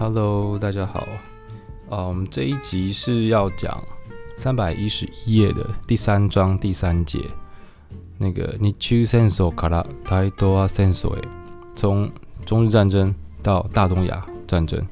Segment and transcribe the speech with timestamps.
[0.00, 1.06] Hello，大家好。
[1.88, 3.82] 啊，我们这一集是要讲
[4.36, 7.20] 三百一十一页的第三章第三节，
[8.18, 11.22] 那个日中戦争から大东亚戦争へ，
[11.74, 12.10] 从
[12.44, 14.84] 中日战争到大东亚战争。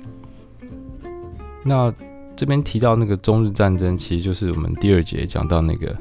[1.64, 1.92] 那
[2.36, 5.96] 这边提到那个中日战争，其实就是我们第二节讲到那个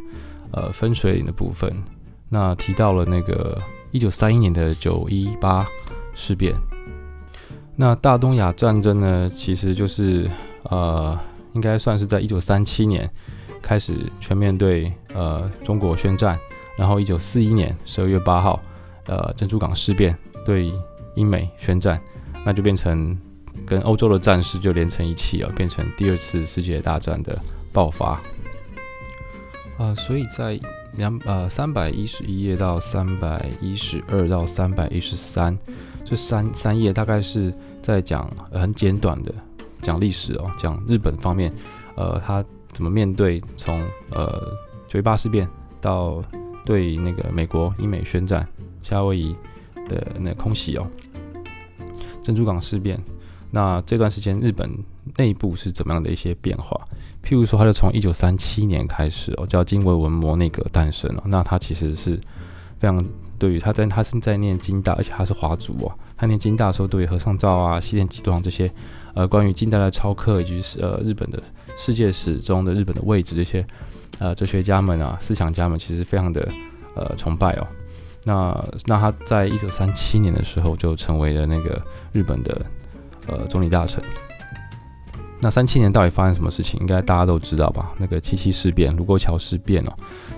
[0.52, 1.73] 呃分水岭的部分。
[2.30, 5.68] 那提到了那个一九三一年的九一八
[6.14, 6.56] 事变。
[7.81, 10.29] 那大东亚战争呢，其实就是
[10.64, 11.17] 呃，
[11.53, 13.09] 应该算是在一九三七年
[13.63, 16.36] 开始全面对呃中国宣战，
[16.77, 18.61] 然后一九四一年十二月八号，
[19.07, 20.13] 呃珍珠港事变
[20.45, 20.72] 对
[21.14, 22.00] 英美宣战，
[22.45, 23.17] 那就变成
[23.64, 27.41] 跟欧洲的战事就连成一气啊，变成第二次世界大战的
[27.72, 28.21] 爆发。
[29.77, 30.58] 啊、所以在
[30.97, 35.56] 两呃三百一十一页到三百一十二到三百一十三
[36.05, 37.55] 这三三页大概是。
[37.89, 39.34] 在讲很简短的
[39.81, 41.50] 讲历史哦，讲日本方面，
[41.97, 43.80] 呃，他怎么面对从
[44.11, 44.47] 呃
[44.86, 45.48] 九一八事变
[45.80, 46.22] 到
[46.67, 48.47] 对那个美国英美宣战，
[48.83, 49.34] 夏威夷
[49.89, 50.86] 的那空袭哦，
[52.22, 53.03] 珍珠港事变，
[53.50, 54.70] 那这段时间日本
[55.17, 56.78] 内部是怎么样的一些变化？
[57.25, 62.20] 譬如说，他就从一九三七年开始哦，叫金文文麿内阁诞生了，那他其实是
[62.78, 63.02] 非常。
[63.39, 65.92] 对于他在他是在念金大，而且他是华族哦。
[66.19, 68.69] 他念京大的时候，对和尚照啊、西田几多郎这些，
[69.14, 71.41] 呃，关于近代的超课以及是呃日本的
[71.77, 73.64] 世界史中的日本的位置这些，
[74.19, 76.46] 呃，哲学家们啊、思想家们，其实非常的
[76.96, 77.66] 呃崇拜哦。
[78.24, 81.80] 那那他在一九三七年的时候就成为了那个
[82.12, 82.66] 日本的
[83.28, 84.02] 呃总理大臣。
[85.41, 86.80] 那三七年到底发生什么事情？
[86.80, 87.92] 应该大家都知道吧？
[87.96, 89.92] 那个七七事变、卢沟桥事变哦，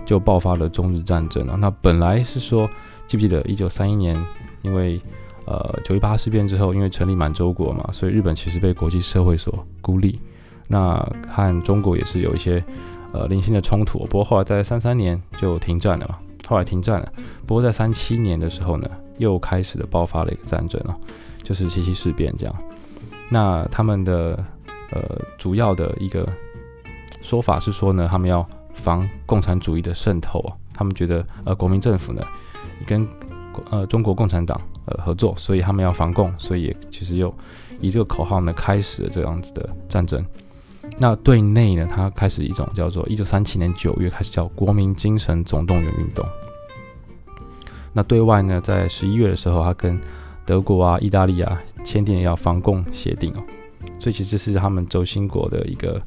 [0.04, 1.56] 就爆发了中日战争哦。
[1.58, 2.68] 那本来是说。
[3.06, 4.16] 记不记得一九三一年，
[4.62, 5.02] 因为
[5.50, 10.20] 呃九一八事变之后，因为成立满洲国嘛，所以日本其实被国际社会所孤立。
[10.68, 10.94] 那
[11.28, 12.62] 和中国也是有一些
[13.12, 16.18] 呃零星的冲突，不过后来在三三年就停战了嘛。
[16.46, 17.12] 后来停战了，
[17.46, 18.88] 不过在三七年的时候呢，
[19.18, 20.94] 又开始了爆发了一个战争哦，
[21.42, 22.54] 就是七七事变这样。
[23.28, 24.44] 那他们的
[24.92, 26.28] 呃主要的一个
[27.20, 32.22] 说法是说呢，他们要防共产主义的渗透啊，他们觉得呃国民政府呢。
[32.86, 33.06] 跟
[33.70, 34.58] 呃中国共产党
[35.04, 37.32] 合作，所以他们要防共，所以也其实又
[37.80, 40.24] 以这个口号呢开始了这样子的战争。
[40.98, 46.26] 那对内呢，他开始一种叫做一九三七年九月开始叫国民精神总动员运动。
[47.92, 50.00] 那对外呢，在十一月的时候，他跟
[50.44, 53.42] 德国啊、意大利啊签订要防共协定哦。
[53.98, 56.00] 所以其实是他们轴心国的一个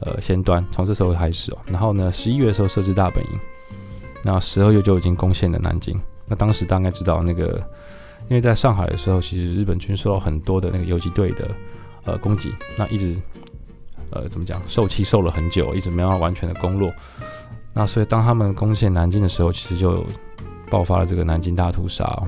[0.00, 1.58] 呃先端，从这时候开始哦。
[1.66, 3.30] 然后呢，十一月的时候设置大本营。
[4.24, 5.98] 那十二月就已经攻陷了南京。
[6.26, 7.60] 那当时大概知道那个，
[8.28, 11.48] 因为在上海的时候，其实日本军受到很多的那个游击队的
[12.04, 13.16] 呃攻击，那一直
[14.10, 16.92] 呃怎么讲，受气受了很久，一直没有完全的攻落。
[17.72, 20.04] 那所以当他们攻陷南京的时候，其实就
[20.70, 22.22] 爆发了这个南京大屠杀。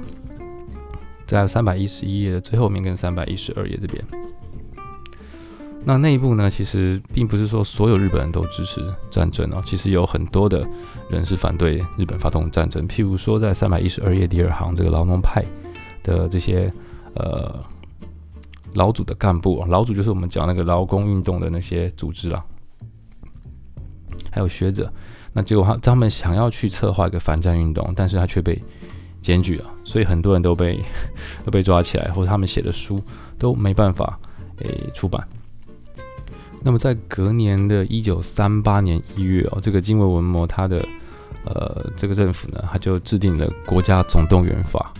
[1.26, 4.04] 在三百一十一页的最后面跟三百一十二页这边。
[5.84, 10.66] 那内部呢，其实并不是说所有日本人都支持战争哦，其实有很多的
[11.08, 12.86] 人是反对日本发动战争。
[12.88, 15.44] 譬如说，在三百一十二页第二行，这个劳农派
[16.02, 16.72] 的这些
[17.14, 17.62] 呃
[18.74, 22.44] 劳组的干部，劳组就是我们讲那个劳工运动的那些组织啊，
[24.30, 24.92] 还有学者。
[25.32, 28.60] 那结果他他们想要去策划一个反战运动，但是他却被
[29.22, 30.80] 检举了，所以很多人都被
[31.44, 32.98] 都被抓起来，或者他们写的书
[33.38, 34.18] 都没办法
[34.58, 35.24] 诶出版。
[36.62, 40.84] 那么在隔年的一九三八年一月哦，这个近卫文麿他的
[41.44, 44.92] 呃这个政府呢，他就制定了国家总动员法，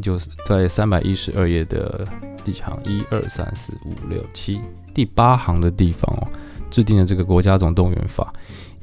[0.00, 2.06] 就是在三百一十二页的
[2.44, 2.78] 第几行？
[2.84, 4.60] 一二三四五六七
[4.92, 6.28] 第八行的地方哦，
[6.70, 8.32] 制定了这个国家总动员法，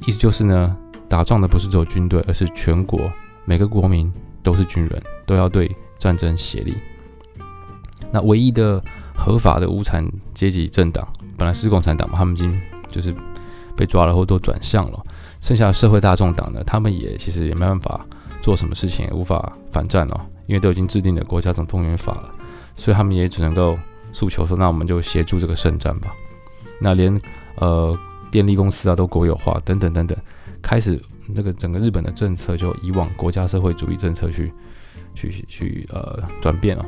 [0.05, 0.75] 意思就是呢，
[1.07, 3.11] 打仗的不是只有军队，而是全国
[3.45, 4.11] 每个国民
[4.43, 6.75] 都是军人，都要对战争协力。
[8.11, 8.83] 那唯一的
[9.15, 11.07] 合法的无产阶级政党。
[11.37, 13.11] 本来是共产党嘛，他们已经就是
[13.75, 15.05] 被抓了，或都转向了。
[15.39, 18.05] 剩下社会大众党呢，他们也其实也没办法
[18.43, 22.29] 做什么事情，也无法反战哦，因为都已经制定了国家总动员法了，
[22.75, 23.77] 所以他们也只能够
[24.11, 26.13] 诉求说，那我们就协助这个圣战吧。
[26.79, 27.19] 那连
[27.55, 27.97] 呃
[28.29, 30.17] 电力公司啊都国有化，等等等等，
[30.61, 30.99] 开始
[31.35, 34.51] 这个整个日本的政策就以往国家社会主义政策去
[35.13, 36.85] 去去呃转变了。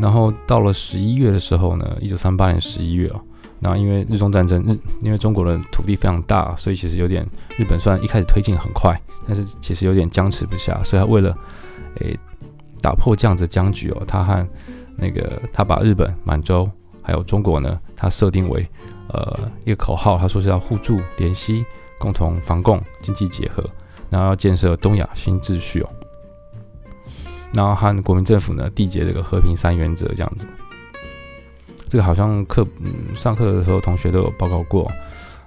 [0.00, 3.20] 然后到了十一月的时候呢，一九三八年十一月哦，
[3.60, 7.24] 那因为日中战争，日因为中国的土地非常大，所以其实有点
[7.56, 11.36] 日本虽然一开始推进很快，但是其实有点僵持不下，所以他为了
[12.00, 12.18] 诶
[12.80, 14.46] 打破这样子僵局哦，他和
[14.96, 16.70] 那个他把日本满洲
[17.02, 18.66] 还有中国呢，他设定为
[19.08, 21.64] 呃一个口号，他说是要互助联系，
[21.98, 23.64] 共同防共，经济结合，
[24.10, 25.88] 然后要建设东亚新秩序哦。
[27.52, 30.46] 然后和国民政府呢缔结这个和平三原则这样子。
[31.88, 34.90] 这个好像课嗯上课的时候同学都有报告过。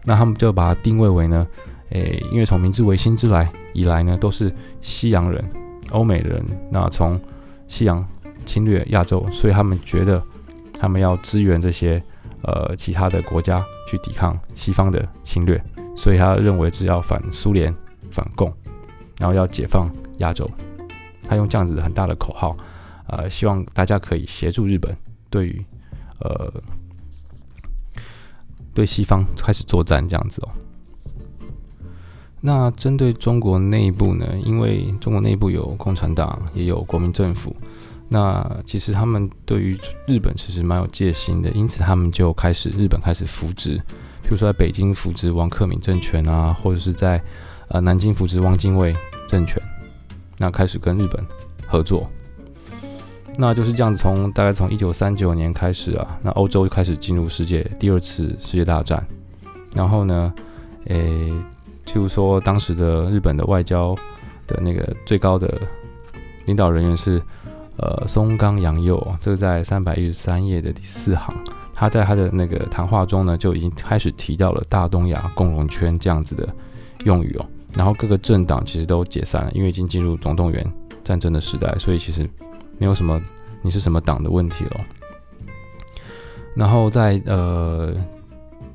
[0.06, 1.46] 那他们就把它定位为呢，
[1.90, 5.44] 诶，因为从明治维新之来以来呢，都是西洋人、
[5.92, 7.20] 欧美人，那从
[7.68, 8.06] 西洋
[8.46, 10.22] 侵略亚洲，所以他们觉得
[10.74, 12.02] 他们要支援这些
[12.44, 15.62] 呃其他的国家去抵抗西方的侵略，
[15.96, 17.74] 所以他认为是要反苏联、
[18.12, 18.52] 反共，
[19.20, 20.50] 然后要解放亚洲。
[21.28, 22.56] 他用这样子很大的口号，
[23.08, 24.96] 呃，希望大家可以协助日本
[25.30, 25.66] 对于
[26.20, 26.54] 呃。
[28.74, 30.50] 对西方开始作战这样子哦。
[32.48, 34.26] 那针对中国内部呢？
[34.42, 37.54] 因为中国内部有共产党，也有国民政府。
[38.08, 43.76] 那其实他们对于日本其实蛮有戒心的，因此他们就开始日本开始扶植，
[44.24, 47.22] 比如说在北京扶植王克敏政权啊，或者是在
[47.68, 48.96] 呃南京扶植汪精卫
[49.28, 49.62] 政权，
[50.38, 51.22] 那开始跟日本
[51.68, 52.10] 合作。
[53.38, 59.06] 那就是这样子，从大概从一九三九年开始啊，那欧洲就开始进入世界第二次世界大战。
[59.74, 60.34] 然后呢，
[60.86, 61.30] 诶，
[61.88, 63.96] 譬如说当时的日本的外交
[64.46, 65.60] 的那个最高的
[66.46, 67.20] 领导人员是
[67.78, 71.34] 呃松冈洋右，这个在三百一十三页的第四行，
[71.74, 76.48] 他在他的那个谈话中呢就已经开始提到了大东亚共荣圈这样子的
[77.06, 77.46] 用语哦。
[77.74, 80.74] 然后各个政党其实都解散了，因为已经进入总动员
[81.04, 82.30] 战争的时代，所以其实。
[82.80, 83.20] 没有什么
[83.64, 84.86] 你是什么党的问题了。
[86.54, 87.92] 然后在呃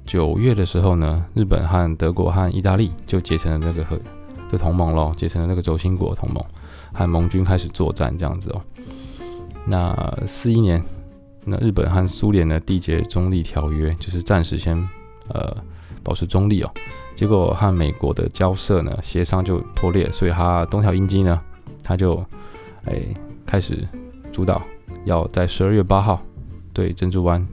[0.05, 3.99] 九月的时候呢，日本和德国和意大利就结成了那个和
[4.51, 6.45] 的同盟咯，结成了那个轴心国同盟，
[6.93, 8.61] 和盟军开始作战这样子哦。
[9.65, 10.83] 那四一年，
[11.45, 14.77] 那日本和苏联呢缔结中立条约，就是暂时先
[15.29, 15.57] 呃
[16.03, 16.71] 保持中立哦。
[17.15, 21.41] 结果和美国的交涉呢协商就破裂，所以他东条英机呢
[21.83, 22.25] 他就
[22.85, 23.03] 哎。
[23.45, 23.87] 开始
[24.33, 24.63] 主导
[25.05, 26.23] 要在十二月八号
[26.73, 27.47] 对珍珠湾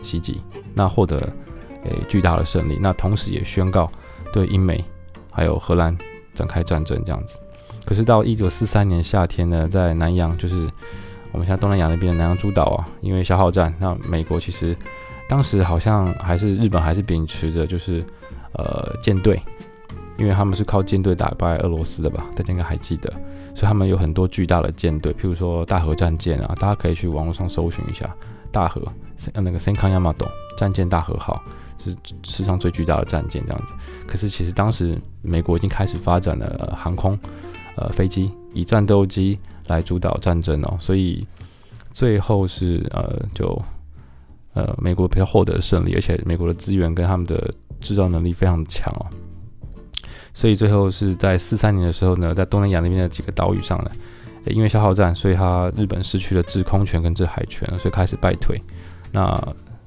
[0.00, 0.40] 袭击，
[0.72, 1.30] 那获得
[1.84, 2.78] 诶巨大的胜利。
[2.80, 3.90] 那同时也宣告
[4.32, 4.84] 对英美
[5.30, 5.96] 还有荷兰
[6.34, 7.38] 展开战争这样子。
[7.86, 10.70] 可是到一九四三年夏天呢，在南洋，就是
[11.32, 14.76] 我们现在东南亚那边的南洋诸岛啊，因为消耗战，那美国其实
[15.28, 18.04] 当时好像还是日本还是秉持着就是
[18.52, 19.40] 呃舰队，
[20.16, 22.24] 因为他们是靠舰队打败俄罗斯的吧？
[22.34, 23.12] 大家应该还记得。
[23.54, 28.12] 所以他们有很多巨大的舰队，譬如说大和战舰啊，大家可以去网络上搜寻一下
[28.50, 28.82] 大和，
[29.34, 30.26] 那个 Senkan Yamato
[30.56, 31.40] 战舰大和号
[31.90, 33.74] 是世上最巨大的战舰这样子。
[34.06, 37.18] 可是其实当时美国已经开始发展了、航空，
[37.76, 41.26] 呃飞机以战斗机来主导战争哦，所以
[41.92, 43.60] 最后是呃就
[44.54, 49.06] 呃美国比较获得胜利，而且美国的资源跟他们的制造能力非常强哦。
[50.32, 53.90] 所以最后是在四三年的时候呢，在东南亚那边的几个岛屿上呢，
[54.46, 58.60] 因为消耗战，所以他日本失去了制空权跟制海权，所以开始败退。
[59.12, 59.40] 那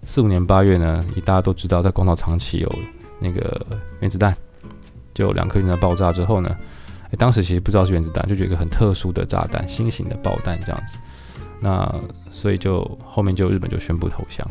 [0.08, 2.76] 四五年八月呢，以大家都知道，在广岛长崎有
[3.20, 3.68] 那个
[4.00, 4.34] 原子弹，
[5.14, 6.56] 就两颗原子弹爆炸之后呢，
[7.12, 10.98] 诶，当时其实不知道是原子弹，就觉得一个很特殊的炸弹，新型的爆弹这样子。
[11.60, 11.94] 那
[12.32, 14.50] 所以就后面就日本就宣布投降。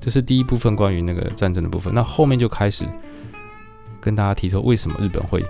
[0.00, 2.86] 这是第一部分关于那个战争的部分，那后面就开始。
[4.04, 5.40] 跟大家提出为什么日本会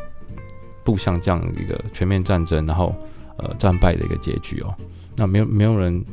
[0.85, 2.95] 步向这样一个全面战争，然后
[3.39, 4.75] 呃战败的一个结局哦。
[5.17, 6.05] 那没有没有人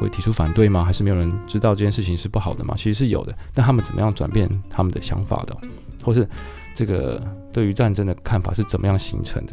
[0.00, 0.84] 会提出反对吗？
[0.84, 2.74] 还是没有人知道这件事情是不好的吗？
[2.76, 3.34] 其实是有的。
[3.54, 5.56] 但他们怎么样转变他们的想法的，
[6.02, 6.28] 或是
[6.74, 7.22] 这个
[7.52, 9.52] 对于战争的看法是怎么样形成的？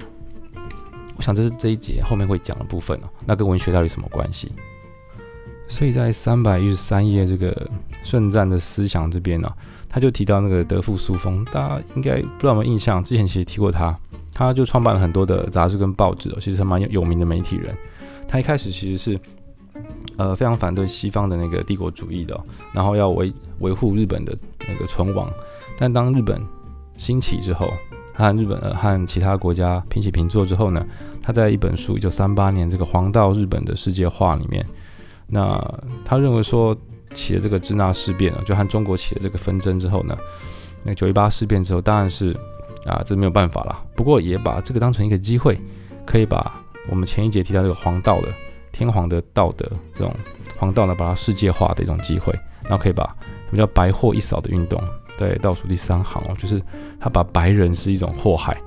[1.15, 3.09] 我想这是这一节后面会讲的部分哦。
[3.25, 4.51] 那跟文学到底什么关系？
[5.67, 7.69] 所以在三百一十三页这个
[8.03, 9.47] 圣战的思想这边呢、
[9.87, 13.03] 他就提到那个德富苏峰，大家应该不知道有没有印象？
[13.03, 13.95] 之前其实提过他，
[14.33, 17.75] 他就创办了很多的杂志跟报纸哦，其实蛮有名的媒体人。
[18.27, 19.19] 他一开始其实是
[20.17, 22.39] 呃非常反对西方的那个帝国主义的、
[22.73, 25.31] 然后要维维护日本的那个存亡。
[25.77, 26.41] 但当日本
[26.97, 27.71] 兴起之后，
[28.13, 30.85] 和日本和其他国家平起平坐之后呢，
[31.21, 34.65] 他在一本书一九三八年这个《黄道日本的世界化》里面。
[35.27, 35.57] 那
[36.03, 36.75] 他认为说
[37.13, 40.17] 起了这个支那事变啊，就和中国起了这个纷争之后呢，
[40.83, 42.35] 那九一八事变之后，当然是
[42.85, 43.79] 啊，这没有办法了。
[43.95, 45.57] 不过也把这个当成一个机会，
[46.05, 48.27] 可以把我们前一节提到这个黄道的
[48.79, 50.15] 天皇的道德这种
[50.57, 52.33] 黄道呢，把它世界化的一种机会，
[52.63, 53.03] 然后可以把
[53.49, 54.81] 什么叫白货一扫的运动，
[55.17, 56.61] 在倒数第三行哦，就是
[56.97, 58.57] 他把白人是一种祸害，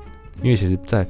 [0.43, 1.09] 因为其实在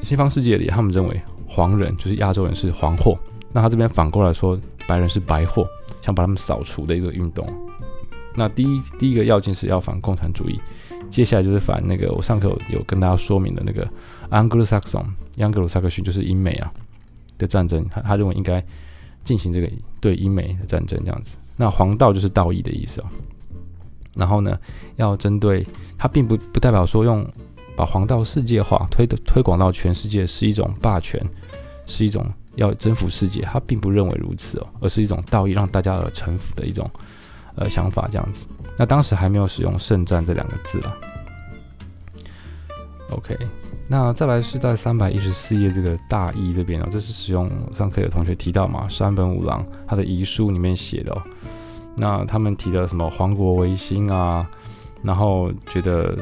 [0.00, 3.18] 西方世界里，他们认为黄人就是亚洲人是黄祸。
[3.52, 5.66] 那他这边反过来说，白人是白货，
[6.00, 7.46] 想把他们扫除的一个运动。
[8.34, 10.58] 那第一第一个要件是要反共产主义，
[11.10, 13.86] 接下来就是反那个我上课有跟大家说明的那个
[14.30, 15.04] Anglo-Saxon，
[15.36, 16.72] 盎格鲁撒克逊就是英美啊
[17.42, 18.64] 的战争，他他认为应该
[19.22, 19.70] 进行这个
[20.00, 21.36] 对英美的战争这样子。
[21.56, 23.04] 那黄道就是道义的意思哦。
[24.14, 24.58] 然后呢，
[24.96, 25.66] 要针对
[25.98, 27.26] 他，并不不代表说用
[27.76, 31.22] 把黄道世界化推的推广到全世界是一种霸权，
[31.86, 36.90] 是一种要征服世界，他并不认为如此哦，而是一种道义让大家而臣服的一种
[37.54, 38.46] 呃想法这样子。
[38.76, 40.94] 那当时还没有使用圣战这两个字啊。
[43.10, 43.36] OK，
[43.92, 51.22] 那再来是在三百一十四页这个大义这边哦，这是使用上课有同学提到嘛，山本五郎他的遗书里面写的哦。
[51.98, 54.48] 那他们提的什么皇国维新啊，
[55.02, 56.16] 然后觉得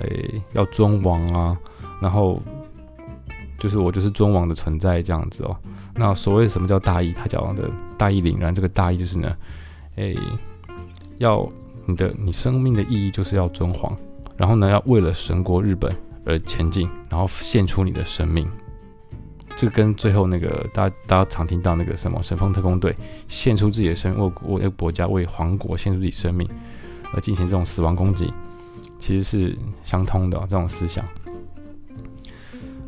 [0.00, 1.56] 诶、要尊王啊，
[2.00, 2.42] 然后
[3.56, 5.56] 就是我就是尊王的存在这样子哦。
[5.94, 7.12] 那所谓什么叫大义？
[7.12, 9.32] 他讲的大义凛然，这个大义就是呢，
[9.94, 10.18] 诶、
[11.18, 11.48] 要
[11.86, 13.96] 你的你生命的意义就是要尊皇，
[14.36, 15.88] 然后呢要为了神国日本
[16.24, 18.48] 而前进，然后献出你的生命。
[19.54, 22.96] 这跟最后那个大家大家常听到那个什么神风特攻队
[23.28, 26.48] 献出自己的生命，为为国家为皇国献出自己生命
[27.12, 28.32] 而进行这种死亡攻击，
[28.98, 31.04] 其实是相通的、这种思想。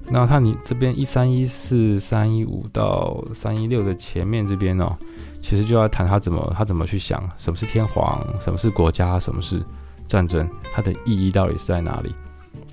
[0.07, 4.97] 那他你这边一三一四三一五到三一六的前面这边哦，
[5.43, 9.63] 其实就要谈他怎么他怎么去想什么是天皇，什么是国家，什么是
[10.07, 12.15] 战争，它的意义到底是在哪里？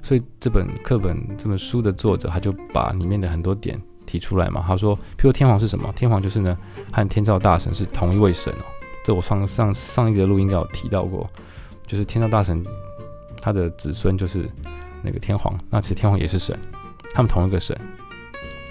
[0.04, 4.64] 所以这本课本这本书的作者他就把里面的很多点提出来嘛。
[4.66, 5.92] 他说，譬如天皇是什么？
[5.96, 6.58] 天皇就是呢，
[6.92, 8.66] 和天照大神是同一位神哦。
[9.04, 11.30] 这我上上上一个录音有提到过，
[11.86, 12.64] 就是天照大神
[13.42, 14.50] 他的子孙就是
[15.02, 15.58] 那个天皇。
[15.70, 16.58] 那其实天皇也是神，
[17.14, 17.76] 他们同一个神，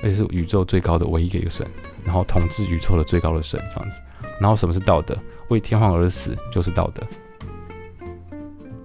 [0.03, 1.67] 而且是宇宙最高的唯一的一个神，
[2.05, 4.01] 然后统治宇宙的最高的神这样子。
[4.41, 5.17] 然后什么是道德？
[5.49, 7.03] 为天皇而死就是道德。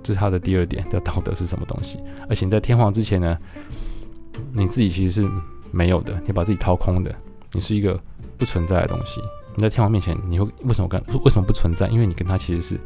[0.06, 1.98] 这是他的第二点，叫道德是什么东西？
[2.30, 3.36] 而且你在天皇之前呢，
[4.54, 5.28] 你自己其实是
[5.72, 7.14] 没有的，你把自己掏空的，
[7.54, 8.00] 你是一个
[8.38, 9.20] 不存在的东西。
[9.56, 11.88] 你在天皇面前，你会为什么跟为什么不存在？
[11.88, 12.80] 因为你跟他其实是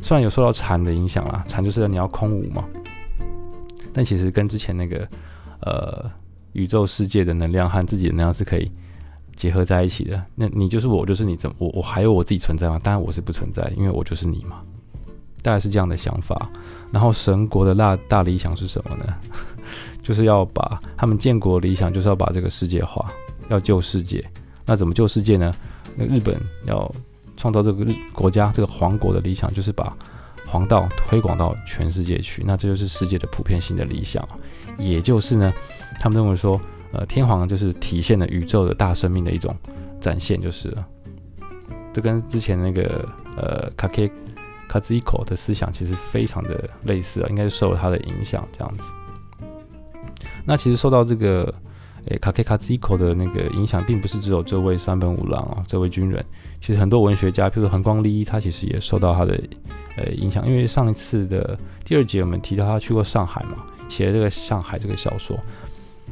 [0.00, 2.64] 虽然有受到禅的影响啦，禅就是你要空无嘛，
[3.92, 5.08] 但其实跟之前那个
[5.62, 6.08] 呃
[6.52, 8.70] 宇宙世界的能量和自己的能量是可以
[9.34, 10.22] 结合在一起的。
[10.36, 12.78] 那你就是我，我就是你，怎么我我还有我自己存在吗？
[12.80, 14.62] 当然我是不存在，因为我就是你嘛。
[15.42, 16.48] 大概是这样的想法，
[16.92, 19.14] 然后神国的大大理想是什么呢？
[20.02, 23.12] 就是要把他们建国理想，就是要把这个世界化，
[23.48, 24.24] 要救世界。
[24.66, 25.52] 那怎么救世界呢？
[25.94, 26.90] 那日本要
[27.36, 29.94] 创造这个日国家，这个皇国的理想，就是把
[30.46, 32.42] 皇道推广到全世界去。
[32.44, 34.26] 那这就是世界的普遍性的理想，
[34.78, 35.52] 也就是呢，
[36.00, 36.60] 他们认为说，
[36.92, 39.54] 呃，天皇就是体现了宇宙的大生命的一种
[40.00, 40.86] 展现，就是了。
[41.92, 43.06] 这跟之前那个
[43.36, 44.10] 呃卡 K。
[44.70, 48.92] 卡兹伊口的思想其实非常的类似啊，应该是受了他的影响这样子。
[50.44, 51.52] 那其实受到这个
[52.06, 56.24] 诶卡克卡兹伊口的那个影响，并不是只有这位山本五郎啊，这位军人。
[56.60, 59.40] 其实很多文学家，譬如横光利一，他其实也受到他的
[59.96, 60.46] 呃影响。
[60.46, 65.36] 因为上一次的第二节我们提到他去过上海嘛，写了这个《上海》这个小说。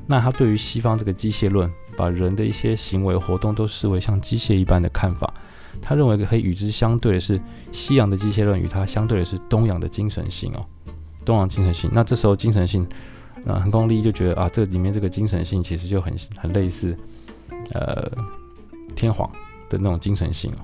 [0.07, 5.33] 那他对于西方这个机械论，把人的一些行为活动都视为像机械一般的看法。
[5.81, 7.41] 他认为可以与之相对的是
[7.73, 10.65] 西洋的机械论，与它相对的是东洋的精神性哦，
[11.25, 11.91] 东洋精神性。
[11.93, 12.87] 那这时候精神性，
[13.47, 16.97] 啊，横光利就觉得啊，这里面这个精神性其实就很很类似，
[17.73, 18.11] 呃，
[18.95, 19.31] 天皇
[19.69, 20.59] 的那种精神性哦。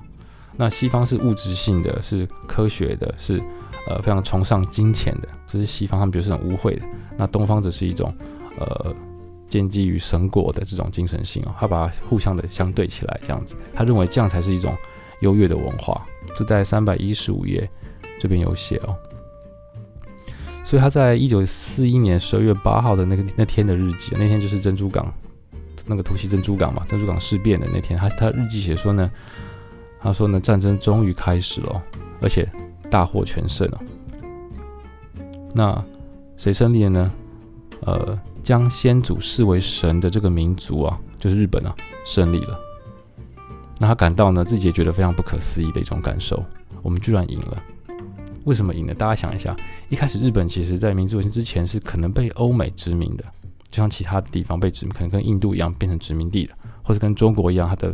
[0.57, 3.41] 那西方是物质性的，是科学的，是
[3.87, 6.81] 呃非常崇尚金钱的，这是西方他们觉得是很污秽的。
[7.17, 8.13] 那东方则是一种
[8.57, 8.95] 呃
[9.47, 14.75] 建基于神果的这种精神性哦，他把它互相的相对起来，这样子，他认为这样才是一种。
[15.21, 16.05] 优越的文化，
[16.35, 17.69] 这在三百一十五页
[18.19, 18.95] 这边有写哦。
[20.63, 25.13] 所以他在一九四一年十二月八号的那个那天的日记，那天就是珍珠港
[25.85, 29.11] 那个突袭珍珠港嘛，珍珠港事变的那天，他他日记写说呢，
[29.99, 31.83] 他说呢，战争终于开始了，
[32.19, 32.49] 而且
[32.89, 33.79] 大获全胜了。
[35.53, 35.85] 那
[36.35, 37.11] 谁胜利了呢？
[37.81, 42.59] 呃，将先祖视为神的这个民族啊，就是日本啊，胜利了。
[43.79, 46.43] 那他感到呢，自己也觉得非常不可思议的一种感受。
[46.81, 47.63] 我们居然赢了，
[48.43, 48.93] 为什么赢呢？
[48.93, 49.55] 大家想一下，
[49.89, 53.23] 一开始日本其实在明治维新之前是可能被欧美殖民的，
[53.69, 56.53] 就像其他的地方被殖民，可能跟印度一样变成殖民地的，
[56.83, 57.93] 或者跟中国一样，它的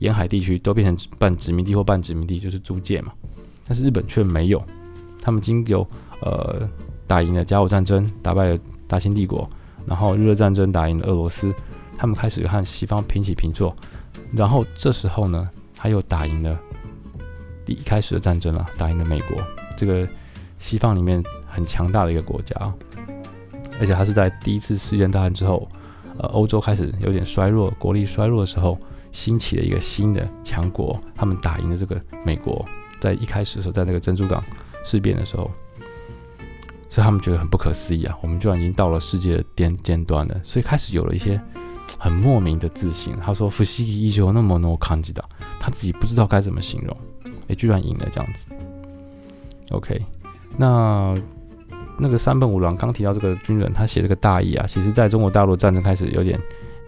[0.00, 3.12] 沿海地区都变成半殖民地或半殖民地，就是租界嘛。
[3.66, 4.62] 但是日本却没有，
[5.20, 5.86] 他们经由
[6.20, 6.68] 呃
[7.06, 9.48] 打赢了甲午战争，打败了大清帝国，
[9.86, 11.54] 然后日俄战争打赢了俄罗斯，
[11.96, 13.74] 他们开始和西方平起平坐。
[14.32, 16.58] 然后这时候呢，他又打赢了
[17.66, 19.36] 第一开始的战争了，打赢了美国
[19.76, 20.08] 这个
[20.58, 22.56] 西方里面很强大的一个国家，
[23.78, 25.68] 而且他是在第一次世界大战之后，
[26.18, 28.78] 呃，欧洲开始有点衰弱，国力衰弱的时候，
[29.12, 32.64] 兴起了一个新的强国，他们打赢了这个美国，
[33.00, 34.42] 在一开始的时候，在那个珍珠港
[34.82, 35.50] 事变的时候，
[36.88, 41.38] 所以他们觉得很不可思议啊，我们居然已经到了世界的巅尖端了，所以开始有了一些。
[41.98, 45.24] 很莫名的自信，他说：“伏羲依旧那么那么抗击的，
[45.60, 46.96] 他自己不知道该怎么形容，
[47.48, 48.46] 哎，居然赢了这样子。
[49.70, 50.00] OK，
[50.56, 51.14] 那
[51.98, 56.38] 那个山本五郎刚提到这个军人，他写这个大意啊，其实在中国大陆战争开始有点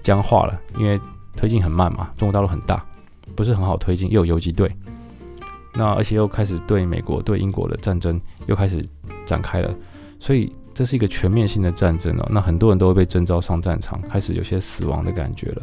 [0.02, 1.00] 僵化了，因为
[1.36, 2.84] 推进很慢嘛，中国大陆很大，
[3.34, 4.70] 不是很好推进，又有游击队，
[5.74, 8.84] 那而且又开始对美国对英国的战争又开始
[9.24, 9.74] 展开了，
[10.18, 15.62] 所以。”这是一个全面性的战争哦，那很多人都会被征召上战场，开始有些死亡的感觉了。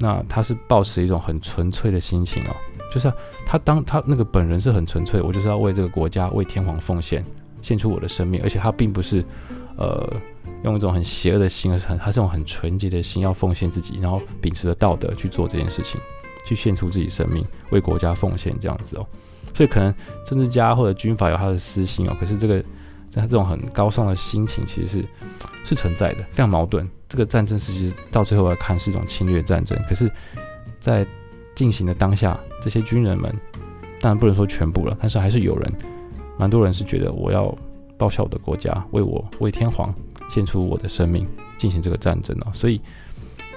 [0.00, 2.54] 那他是抱持一种很纯粹的心情哦，
[2.92, 3.12] 就是
[3.46, 7.24] 他当他那个本人是很纯粹，我就是要为这个国家、为天皇奉献，
[7.62, 9.24] 献出我的生命，而且他并不是
[9.76, 10.12] 呃
[10.64, 16.00] 用一种很邪恶的心，而是很他是用很纯洁的心要奉献自己，然后秉持着道德去做这件事情，
[16.44, 19.06] 去献出自己生命，为国家奉献这样子哦。
[19.54, 19.92] 所以可能
[20.24, 22.60] 政治家或者军阀有他的私心哦，可是这个。
[23.08, 25.04] 在这种很高尚的心情，其实是
[25.64, 26.88] 是存在的，非常矛盾。
[27.08, 30.10] 这个战争其实到最后来看是一种侵略战争，可是，
[30.78, 31.06] 在
[31.54, 33.34] 进行的当下，这些军人们
[34.00, 35.72] 当然不能说全部了，但是还是有人，
[36.38, 37.56] 蛮多人是觉得我要
[37.96, 39.92] 报效我的国家，为我为天皇
[40.28, 42.52] 献出我的生命，进行这个战争哦。
[42.52, 42.80] 所以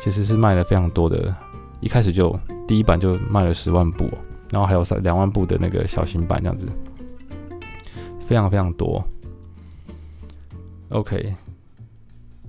[0.02, 1.36] 其实是卖了非常多的，
[1.82, 4.10] 一开始就第一版就卖了十万部，
[4.50, 6.66] 然后还有三两万部的那个小型版这样子，
[8.26, 9.04] 非常非常多。
[10.92, 11.34] OK，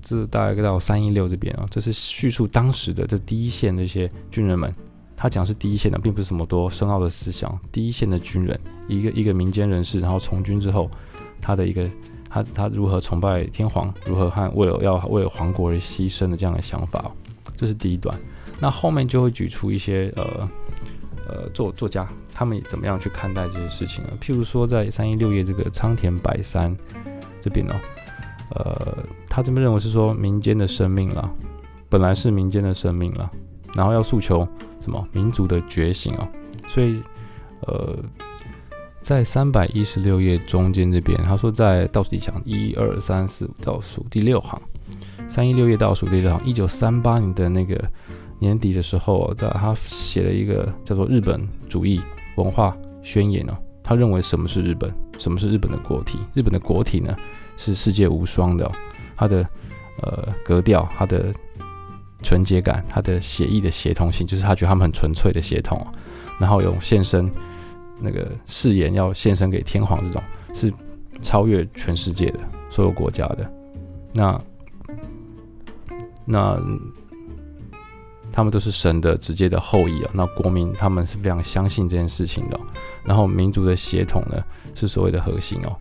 [0.03, 4.75] 这大概到三一六这边啊，这是叙述当时的这第一线那些军人们，
[5.17, 7.57] 他讲是第一线的，并不是什么多深奥的思想。
[7.71, 10.91] 第一线的军人，一个一个民间人士，然后从军之后，
[11.41, 11.89] 他的一个
[12.29, 17.13] 他他如何崇拜天皇，如何和为了要为了皇国而牺牲的这样的想法哦，
[17.57, 18.19] 这是第一段。
[18.59, 20.51] 那后面就会举出一些呃
[21.29, 24.11] 呃作作家，他们怎么样去看待这些事情呢？
[24.21, 26.77] 譬如说在三一六页这个仓田百三
[27.41, 27.73] 这边呢。
[28.55, 31.31] 呃，他这边认为是说民间的生命了，
[31.89, 33.31] 本来是民间的生命了，
[33.75, 34.47] 然后要诉求
[34.81, 36.29] 什么民族的觉醒啊，
[36.69, 37.01] 所以
[37.67, 37.97] 呃，
[39.01, 44.61] 在三百一十六页中间这边，他说在倒数第几行，一二三四五倒数第六行，
[45.27, 47.83] 三一六页倒数第六行，一九三八年的那个
[48.39, 52.01] 年底的时候，在他写了一个叫做《日本主义
[52.37, 57.17] 文化宣言》哦，他认为什么是日本，什么是日本的国体，日本的国体呢？
[57.63, 58.73] 是世界无双的，哦，
[59.17, 59.47] 它的
[60.03, 61.33] 呃格调，它的
[62.21, 65.87] 纯洁感，它的血液的协同性，就是他觉得他们很纯粹的协同，
[66.41, 67.31] 然后有献身
[68.01, 70.21] 那个誓言要献身给天皇这种，
[70.53, 70.73] 是
[71.23, 73.49] 超越全世界的所有国家的。
[74.13, 74.41] 那
[76.25, 76.61] 那
[78.33, 82.59] 他们都是神的直接的后裔啊，那国民他们是非常相信这件事情的，
[83.05, 84.43] 然后民族的协同呢，
[84.75, 85.77] 是所谓的核心哦。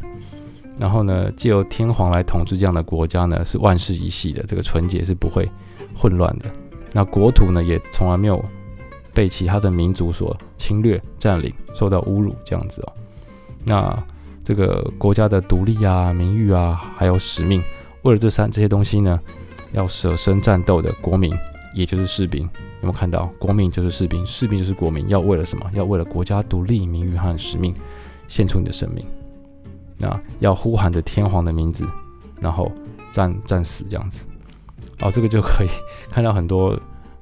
[0.82, 5.48] 然后呢，借由天皇来统治这样的国家呢，是万世一系的，这个纯洁是不会
[5.96, 6.48] 混乱的。
[6.92, 8.44] 那国土呢，也从来没有
[9.14, 12.94] 被其他的民族所侵略、占领、受到侮辱这样子哦。
[13.64, 14.04] 那
[14.44, 17.62] 这个国家的独立啊、名誉啊，还有使命，
[18.02, 19.20] 为了这三这些东西呢，
[19.74, 21.32] 要舍身战斗的国民，
[21.76, 22.50] 也就是士兵，有
[22.82, 23.32] 没有看到？
[23.38, 25.70] 国民就是士兵，士兵就是国民，要为了什么？
[25.76, 27.72] 要为了国家独立、名誉和使命，
[28.28, 29.06] 献出你的生命。
[30.02, 31.86] 那要呼喊着天皇的名字，
[32.40, 32.72] 然后
[33.12, 34.26] 战战死这样子，
[35.00, 35.68] 哦，这个就可以
[36.10, 36.76] 看到很多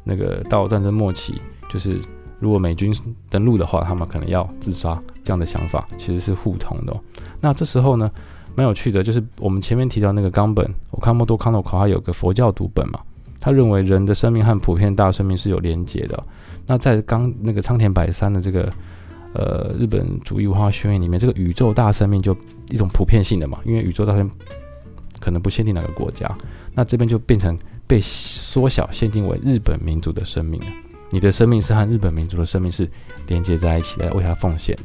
[0.05, 1.99] 那个到战争末期，就是
[2.39, 2.95] 如果美军
[3.29, 6.97] 登陆的话，他们可能要自杀这样的想法，其实是互通的。
[7.41, 8.09] 那这时候呢，
[8.55, 12.99] 蛮有趣的，就是我们前面提到那个冈本，我看莫多康诺考他有个佛教读本嘛，
[13.41, 16.23] 他认为人的生命和普遍大生命是有连结的。
[16.65, 18.71] 那在刚那个仓田百三的这个。
[19.33, 22.35] 呃，日本主义文化宣言里面，这个宇宙大生命就
[22.69, 24.33] 一种普遍性的嘛，因为宇宙大生命
[25.19, 26.35] 可能不限定哪个国家，
[26.73, 30.67] 那这边就变成被缩小限定为日本民族的生命了。
[31.11, 32.89] 你的生命是和日本民族的生命是
[33.27, 34.83] 连接在一起的，为他奉献的。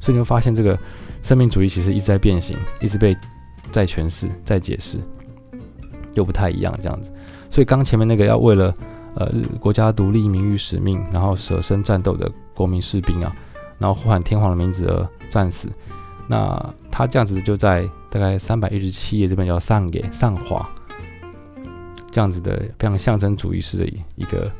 [0.00, 0.78] 所以你会发现，这个
[1.22, 3.14] 生命主义其实一直在变形，一直被
[3.70, 4.98] 再诠释、再解释，
[6.14, 7.12] 又不太一样这样子。
[7.50, 8.74] 所以刚前面那个要为了
[9.14, 13.34] 呃国家独立、名誉、使命，然后舍身战斗的国民士兵啊。
[13.78, 15.68] 然后呼喊天皇的名字而战死，
[16.26, 20.68] 那他这样子就在大概三百一十七页这边叫上给上华，
[22.10, 23.86] 这样子的非常象征主义式的
[24.16, 24.50] 一个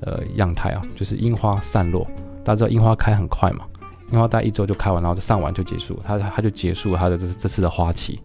[0.00, 2.06] 呃样态啊，就是樱花散落，
[2.44, 3.64] 大家知道樱花开很快嘛，
[4.10, 8.20] 樱花大概一周就开完，然后就上完就结束，他他就结束了他的这这次的花期。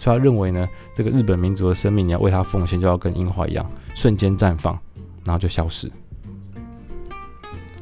[0.00, 4.78] 所以他认为呢，这个日本民族的生命你要为他奉献，就要跟樱花一样，瞬间绽放，
[5.24, 5.90] 然后就消失。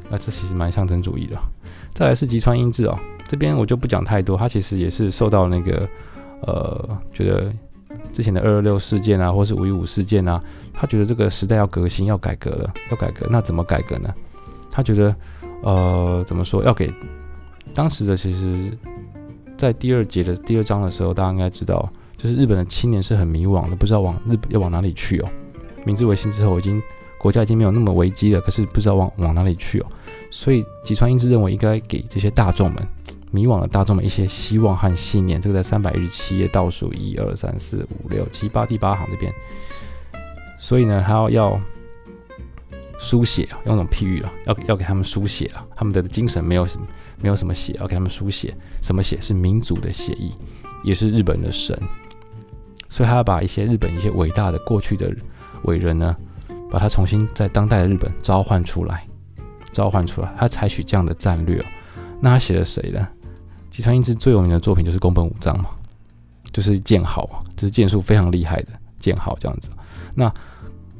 [0.08, 1.36] 那这其实蛮象征主义的。
[1.96, 5.88] 再来是吉川英治哦，这边我就不讲太多，他其实也是受到那个
[6.42, 7.50] 呃，觉得
[8.12, 10.38] 之前的二二六事件啊，或是五一五事件啊，
[10.74, 13.26] 他觉得这个时代要革新，要改革了，要改革。
[13.30, 14.12] 那怎么改革呢？
[14.70, 15.16] 他觉得
[15.62, 16.62] 呃，怎么说？
[16.64, 16.92] 要给
[17.72, 18.70] 当时的其实，
[19.56, 21.90] 在第二节的第二章的时候，大家应该知道。
[22.18, 25.28] 就是日本的青年是很迷惘的，不知道往日本要往哪里去哦。
[25.84, 26.82] 明治维新之后，已经
[27.18, 29.86] 国家已经没有那么危机了，可是不知道往往哪里去哦。
[30.30, 32.86] 所以吉川英治认为应该给这些大众们
[33.30, 35.40] 迷惘的大众们一些希望和信念。
[35.40, 39.32] 这个在三百一十七页倒数一二三四五六七八第八行这边。
[40.58, 41.60] 所以呢，他要要
[42.98, 46.66] 书写啊用那种譬喻了，要要给他们书写了，他们的精神没有
[47.20, 50.32] 没有什么写，要给他们书写什么写是民族的写意，
[50.82, 51.78] 也是日本的神。
[52.88, 55.14] 所以他要把一些日本一些伟大的过去的
[55.64, 56.16] 伟人呢，
[56.70, 59.06] 把他重新在当代的日本召唤出来，
[59.76, 60.34] 召唤出来。
[60.38, 61.62] 他采取这样的战略。
[62.22, 63.06] 那他写了谁呢？
[63.68, 65.66] 吉川英治最有名的作品就是宫本武藏嘛，
[66.50, 69.68] 就是剑豪，就是剑术非常厉害的剑豪这样子。
[70.14, 70.32] 那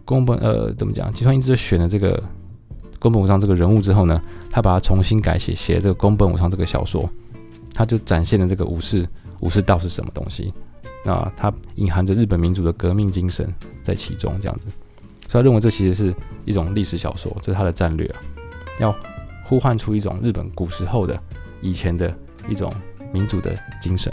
[0.05, 1.11] 宫本呃怎么讲？
[1.11, 2.23] 吉川英治选了这个
[2.99, 7.09] 宫本武藏这个人物之后呢，他把它重新改写，写这个宫本武藏这个小说，
[7.73, 9.09] 他就展现了这个武士
[9.41, 10.53] 武士道是什么东西。
[11.03, 13.49] 那它隐含着日本民族的革命精神
[13.81, 14.67] 在其中，这样子，
[15.29, 16.13] 所以他认为这其实是
[16.45, 18.17] 一种历史小说，这是他的战略啊，
[18.81, 18.95] 要
[19.45, 21.19] 呼唤出一种日本古时候的
[21.61, 22.13] 以前的
[22.49, 22.73] 一种
[23.13, 24.13] 民族的精神。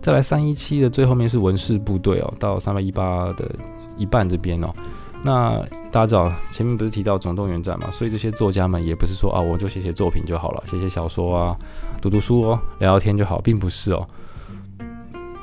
[0.00, 3.50] 再来三一七的最后面是文士部队哦，到三百一八的
[3.96, 4.72] 一半这边哦，
[5.24, 5.58] 那
[5.90, 11.58] 大家知道前面不是提到总动员战嘛，所以这些作家们也不是说啊，我就写写作品就好了，写写小说啊，
[12.00, 14.06] 读读书哦，聊聊天就好，并不是哦。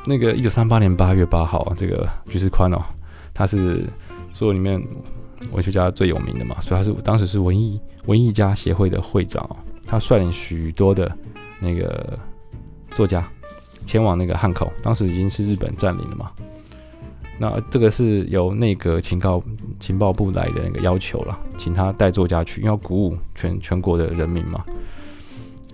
[0.06, 2.82] 那个一九三八年八月八号，这个橘石宽哦，
[3.34, 3.86] 他是
[4.34, 4.82] 所有里面
[5.52, 9.48] 文学家最有名的嘛，所以他是当时是文艺文艺家协会的会长，
[9.86, 11.10] 他率领许多的
[11.60, 12.18] 那个
[12.92, 13.28] 作家
[13.86, 16.32] 前往那个汉口，当时已经是日本占领了嘛。
[17.38, 19.44] 那这个是由内阁情报
[19.78, 24.64] 情报部来的那个要求了，请他带作家去，因为要鼓舞全全国的人民嘛，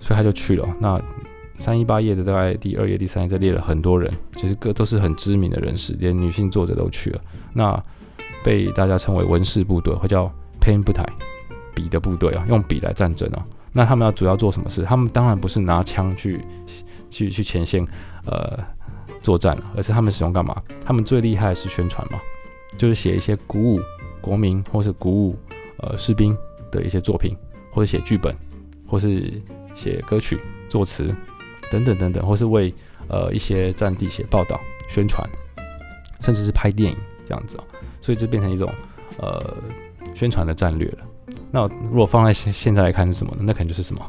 [0.00, 0.68] 所以他就去了。
[0.80, 1.00] 那
[1.60, 7.20] 三一八页的大概第二页、第三页，这列了很多人，其实各都是很知名的人士，连女性作者都去了。
[7.52, 7.80] 那
[8.44, 11.04] 被大家称为文士部队，或叫 pen 部队，
[11.74, 13.46] 笔的部队啊，用笔来战争啊。
[13.72, 14.82] 那他们要主要做什么事？
[14.82, 16.44] 他们当然不是拿枪去
[17.10, 17.86] 去去前线
[18.26, 18.58] 呃
[19.20, 20.60] 作战了，而是他们使用干嘛？
[20.84, 22.18] 他们最厉害的是宣传嘛，
[22.76, 23.80] 就是写一些鼓舞
[24.20, 25.36] 国民或是鼓舞
[25.78, 26.36] 呃士兵
[26.70, 27.36] 的一些作品，
[27.72, 28.36] 或者写剧本，
[28.86, 29.42] 或是
[29.74, 31.14] 写歌曲作词。
[31.70, 32.70] 等等等等，或是为
[33.08, 35.26] 呃一些战地写报道、宣传，
[36.20, 37.64] 甚至是拍电影这样子哦，
[38.02, 38.70] 所以这变成一种
[39.16, 39.42] 呃
[40.14, 40.98] 宣传的战略了。
[41.50, 43.42] 那如果放在现现在来看是什么呢？
[43.46, 44.04] 那肯定就是什么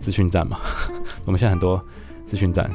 [0.00, 0.58] 资讯战嘛。
[1.24, 1.82] 我们现在很多
[2.26, 2.70] 资讯战，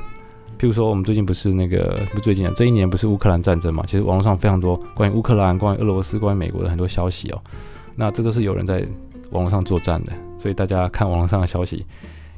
[0.58, 3.84] 譬如说我们最近不是那个不最近啊，这一年不是乌克兰战争嘛？
[3.86, 7.42] 其实网络上非常多关于乌克兰、关于俄罗斯、关于美国的很多消息哦。
[7.96, 8.86] 那这都是有人在
[9.32, 11.86] 网络上作战的，所以大家看网络上的消息。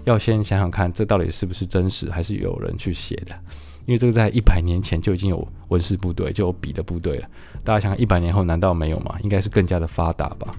[0.03, 3.35] 要先想想看，这到底是不是真实，还是有人去写的？
[3.85, 7.27] 因为这个在一百年前就已经有文士部队，就有笔的部队了。
[7.63, 9.15] 大家想想，一百年后难道没有吗？
[9.21, 10.55] 应该是更加的发达吧。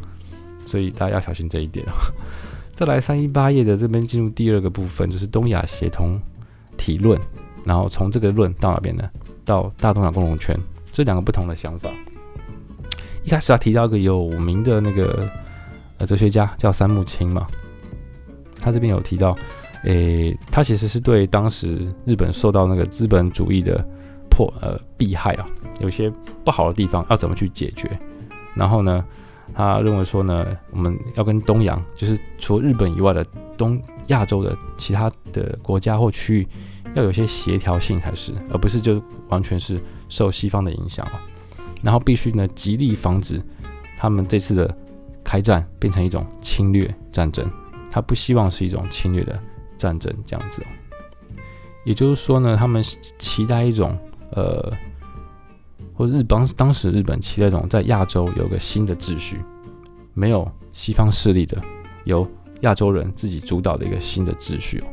[0.65, 1.85] 所以大家要小心这一点。
[2.75, 6.21] 再来三一八页的这边进入第二个部分，就是东亚协同
[6.77, 7.21] 体论。
[7.65, 9.03] 然后从这个论到哪边呢？
[9.45, 10.57] 到大东亚共荣圈，
[10.93, 11.91] 这两个不同的想法。
[13.25, 15.29] 一开始他提到一个有名的那个
[15.99, 17.47] 呃哲学家叫三木清嘛。
[18.61, 19.37] 他这边有提到，
[19.85, 23.87] 诶、他其实是对当时日本受到那个资本主义的
[24.31, 25.47] 迫呃弊害啊，
[25.81, 26.11] 有些
[26.45, 27.89] 不好的地方要怎么去解决。
[28.55, 29.05] 然后呢，
[29.55, 33.25] 他认为说呢，我们要跟东洋，就是除日本以外的
[33.57, 36.49] 东亚洲的其他的国家或区域，
[36.95, 41.21] 要有些协调性才是，而不是就完全是受西方的影响啊。
[41.83, 43.41] 然后必须呢，极力防止
[43.99, 44.77] 他们这次的
[45.23, 47.49] 开战变成一种侵略战争。
[47.91, 49.39] 他不希望是一种侵略的
[49.77, 50.67] 战争这样子哦，
[51.85, 52.83] 也就是说呢，他们
[53.19, 53.97] 期待一种
[54.33, 54.73] 呃，
[55.95, 59.41] 或日本当时日本期待一种在亚洲有个新的秩序，
[60.15, 61.61] 没有西方势力的，
[62.05, 62.27] 由
[62.61, 64.87] 亚洲人自己主导的一个新的秩序哦。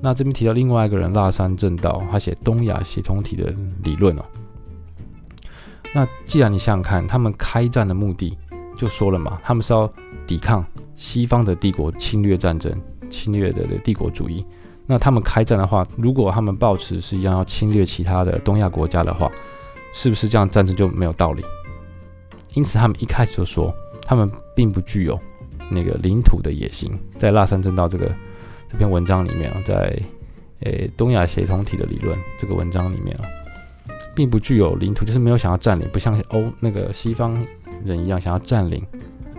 [0.00, 3.52] 那这边提到另外一个人腊山正道，他写东亚协同体的
[3.82, 4.24] 理论哦。
[5.92, 8.38] 那既然你想想看，他们开战的目的
[8.76, 9.92] 就说了嘛，他们是要
[10.26, 10.64] 抵抗。
[10.96, 12.70] 西方的帝国侵略战争、
[13.10, 14.46] 侵略的帝国主义。
[14.86, 19.30] 那他们开战的话，如果他们抱持是一样要侵略其他的东亚国家的话，
[19.92, 21.44] 是不是这样战争就没有道理？
[22.54, 25.16] 因此，他们一开始就说，他们并不具有
[25.70, 26.90] 那个领土的野心。
[27.16, 28.12] 在腊山正道这个
[28.68, 29.96] 这篇文章里面啊，在
[30.60, 33.22] 诶东亚协同体的理论这个文章里面啊，
[34.12, 37.36] 并不具有领土，就是没有想要占领，不像欧那个西方
[37.84, 38.84] 人一样想要占领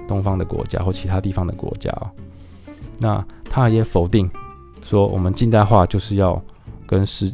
[0.08, 1.94] 东方的国家或其他地方的国家。
[3.02, 4.30] 那他也否定
[4.84, 6.42] 说，我们近代化就是要
[6.86, 7.34] 跟世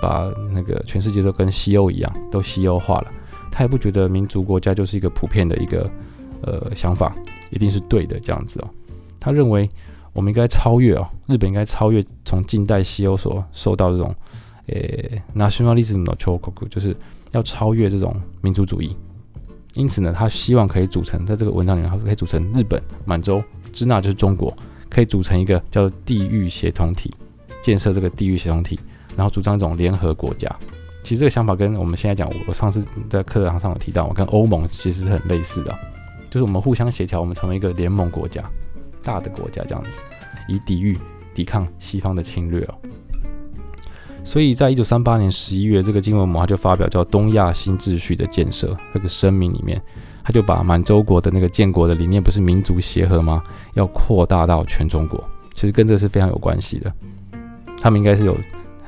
[0.00, 3.10] 把那个全世界都跟西欧一样，都西欧化了。
[3.52, 5.90] 他也不觉得民族国家就是一个普遍的一个
[6.42, 7.14] 呃想法，
[7.50, 8.68] 一定是对的这样子哦。
[9.20, 9.68] 他认为
[10.12, 14.14] 我们应该超越哦，日本应该超越从近代西欧所受到这种
[14.66, 14.76] 呃
[15.34, 16.96] nationalism 的 chokoku，就是
[17.32, 18.96] 要超越这种民族主义。
[19.74, 24.54] 因此呢，他希望可以组成，在这个文章里面，他可以组成日本、满洲、支那就是中国，
[24.96, 27.12] 可以组成一个叫做地域协同体，
[27.60, 28.80] 建设这个地域协同体，
[29.14, 30.50] 然后主张一种联合国家。
[31.02, 35.78] 其实这个想法跟我们现在讲，我上次在课堂上有提到，我跟欧盟其实是很类似的，
[36.30, 38.42] 就是我们互相协调，我们成为一个联盟国家，
[39.02, 40.00] 大的国家这样子，
[40.48, 40.98] 以抵御、
[41.34, 42.74] 抵抗西方的侵略哦。
[44.24, 49.78] 所以在一九三八年十一月，这个金文模他就发表叫《东亚新秩序的建设》这个声明里面，
[50.26, 53.40] 他就把满洲国的那个建国的理念不是民族协和吗？
[53.74, 55.22] 要扩大到全中国，
[55.54, 56.92] 其实跟这是非常有关系的。
[57.80, 58.36] 他们应该是有。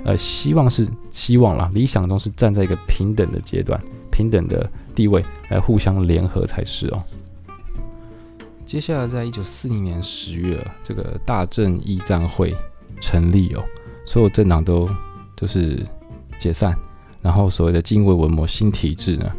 [0.04, 3.78] 呃，希望是希望啦，理想中是站在一个平等的阶段、
[4.12, 7.02] 平等的地位来互相联合才是哦。
[8.64, 12.56] 接下来，在一九四零年十月，这个大正义战会
[13.00, 13.64] 成立哦，
[14.06, 14.88] 所有政党都
[15.36, 15.84] 就是
[16.38, 16.78] 解散，
[17.20, 19.30] 然后所谓的近卫文麿新体制呢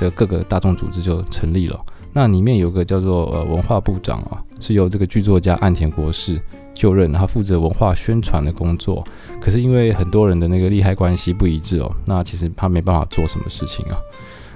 [0.00, 1.78] 的各个大众组织就成立了。
[2.12, 6.40] 那里面有个叫做呃文化部长啊，是由这个剧作家岸田国士。
[6.72, 9.04] 就任，他负责文化宣传的工作，
[9.38, 13.98] 可是因为很多人的那个利害关系不一致哦，那其实他没办法做什么事情啊。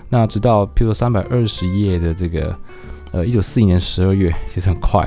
[0.08, 2.56] 那直到譬如说三百二十页的这个，
[3.12, 5.06] 呃，一九四一年十二月，其实很快，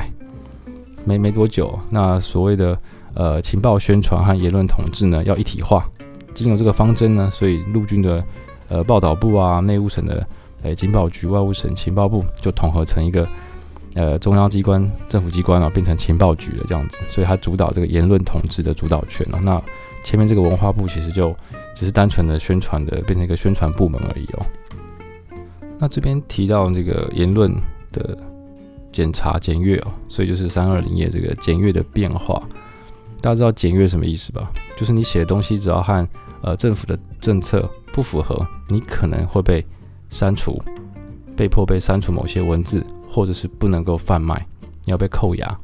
[1.05, 2.77] 没没多久，那所谓的
[3.15, 5.89] 呃情报宣传和言论统治呢，要一体化，
[6.35, 8.23] 经由这个方针呢，所以陆军的
[8.69, 10.27] 呃报道部啊，内务省的
[10.63, 13.27] 呃情报局、外务省情报部就统合成一个。
[13.93, 19.39] 呃，中央机关、政府机关啊，变成情报局了这样子，所以他主导这个言论统治的主导权了。
[19.41, 19.59] 那
[20.03, 21.35] 前面这个文化部其实就
[21.73, 24.45] 只是单纯的宣传的，变成一个宣传部门而已哦。
[25.79, 27.51] 那这边提到这个言论
[27.91, 28.15] 的
[28.91, 32.39] 检查检阅哦，所以就是三二零页这个检阅的变化。
[33.19, 34.51] 大家知道检阅什么意思吧？
[34.77, 36.07] 就是你写的东西只要和
[36.43, 39.65] 呃政府的政策不符合，你可能会被
[40.11, 40.61] 删除，
[41.35, 42.85] 被迫被删除某些文字。
[43.09, 44.35] 或者是不能够贩卖，
[44.83, 45.59] 你要被扣押，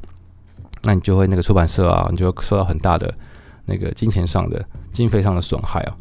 [0.82, 3.14] 那你就会那个出版社啊，你就会受到很大的
[3.64, 5.94] 那个金钱上的、经费上的损害啊，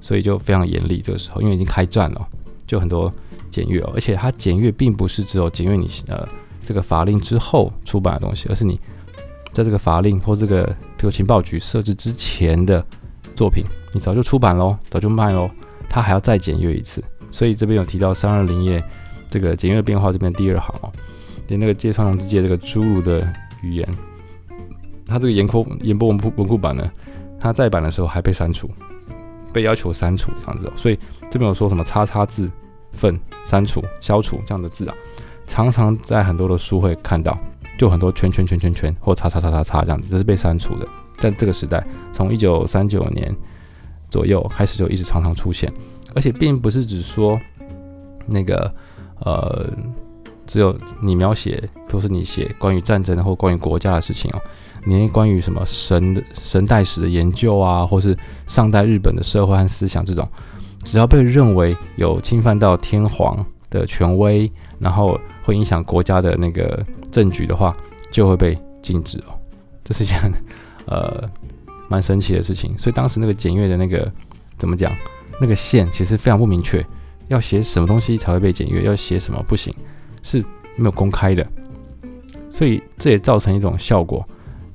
[0.00, 1.00] 所以就非常严厉。
[1.00, 2.26] 这个时候，因为已经开战了，
[2.66, 3.12] 就很多
[3.50, 6.26] 检阅哦，而且它检阅并不是只有检阅你呃
[6.64, 8.80] 这个法令之后出版的东西，而是你
[9.52, 10.64] 在这个法令或这个
[10.96, 12.84] 比如情报局设置之前的
[13.36, 15.48] 作品，你早就出版喽，早就卖喽，
[15.96, 17.02] 它还要再检阅一次。
[17.30, 18.84] 所以这边有提到三二零页。
[19.28, 20.92] 这个检阅变化这边第二行哦，
[21.48, 23.26] 连那个芥川龙之介这个侏儒的
[23.60, 23.96] 语言，
[25.04, 26.88] 他这个演播演播文库文库版呢，
[27.38, 28.70] 他再版的时候还被删除，
[29.52, 32.48] 被要求删除这样子，所以这边有说什么叉叉字
[32.92, 34.94] 份删除消除这样的字啊，
[35.44, 37.36] 常常在很多的书会看到，
[37.76, 40.86] 就很多圈圈圈圈圈或叉叉叉叉叉这样子，这是被删除的。
[41.18, 43.34] 在这个时代，从一九三九年
[44.10, 45.72] 左右开始就一直常常出现，
[46.14, 47.38] 而且并不是只说
[48.26, 48.72] 那个。
[49.20, 49.66] 呃，
[50.46, 51.56] 只有你描写，
[51.88, 54.40] 比如说你写关于战争或关于国家的事情哦，
[54.84, 58.14] 你关于什么神的神代史的研究啊，或是
[58.46, 60.28] 上代日本的社会和思想这种，
[60.84, 67.74] 只要被认为有侵犯到天皇的权威，然后会影响国家的那个政局的话，
[68.10, 69.32] 就会被禁止哦。
[69.82, 70.20] 这是一件
[70.84, 71.26] 呃
[71.88, 72.76] 蛮神奇的事情。
[72.78, 74.10] 所以当时那个检阅的那个
[74.58, 74.92] 怎么讲，
[75.40, 76.84] 那个线其实非常不明确。
[77.28, 78.82] 要写什么东西才会被检阅？
[78.82, 79.74] 要写什么不行，
[80.22, 80.40] 是
[80.76, 81.44] 没有公开的，
[82.50, 84.24] 所以这也造成一种效果：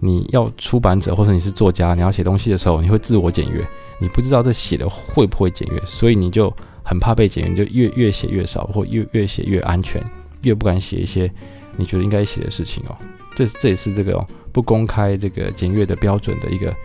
[0.02, 3.66] 你要出版者或者你是作家，你要写东西的时候，你会自我检阅，
[4.02, 10.04] 你不知道这写的会不会检阅，所以你就很怕被检阅，你就越越写越少，或越越写越安全，
[10.44, 11.32] 越不敢写一些
[11.78, 12.98] 你觉得应该写的事情哦。
[13.34, 14.22] 这这也是这个
[14.52, 16.76] 不公开这个检阅的标准的一个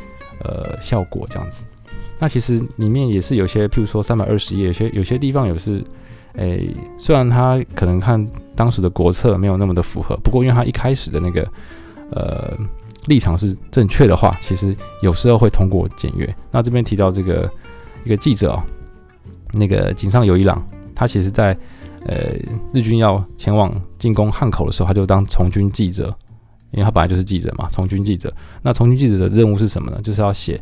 [0.43, 1.65] 呃效果，这样子。
[2.19, 5.85] 那其实里面也是有些，譬如说三百二十页，有些有些地方也是，
[6.37, 11.47] 诶，虽然他可能看当时的国策没有那么的符合，不过因为他一开始的那个
[12.11, 12.57] 呃
[13.05, 16.35] 立场是正确的话，其实有时候会通过检阅。
[16.51, 17.51] 那这边提到这个
[18.05, 18.63] 一个记者哦，
[19.53, 21.55] 那个井上有一郎，他其实在
[22.07, 22.33] 呃
[22.73, 26.17] 日军要前往进攻汉口的时候，他就当从军记者。
[26.71, 28.33] 因为他本来就是记者嘛，从军记者。
[28.63, 30.01] 那从军记者的任务是什么呢？
[30.03, 30.61] 就是要写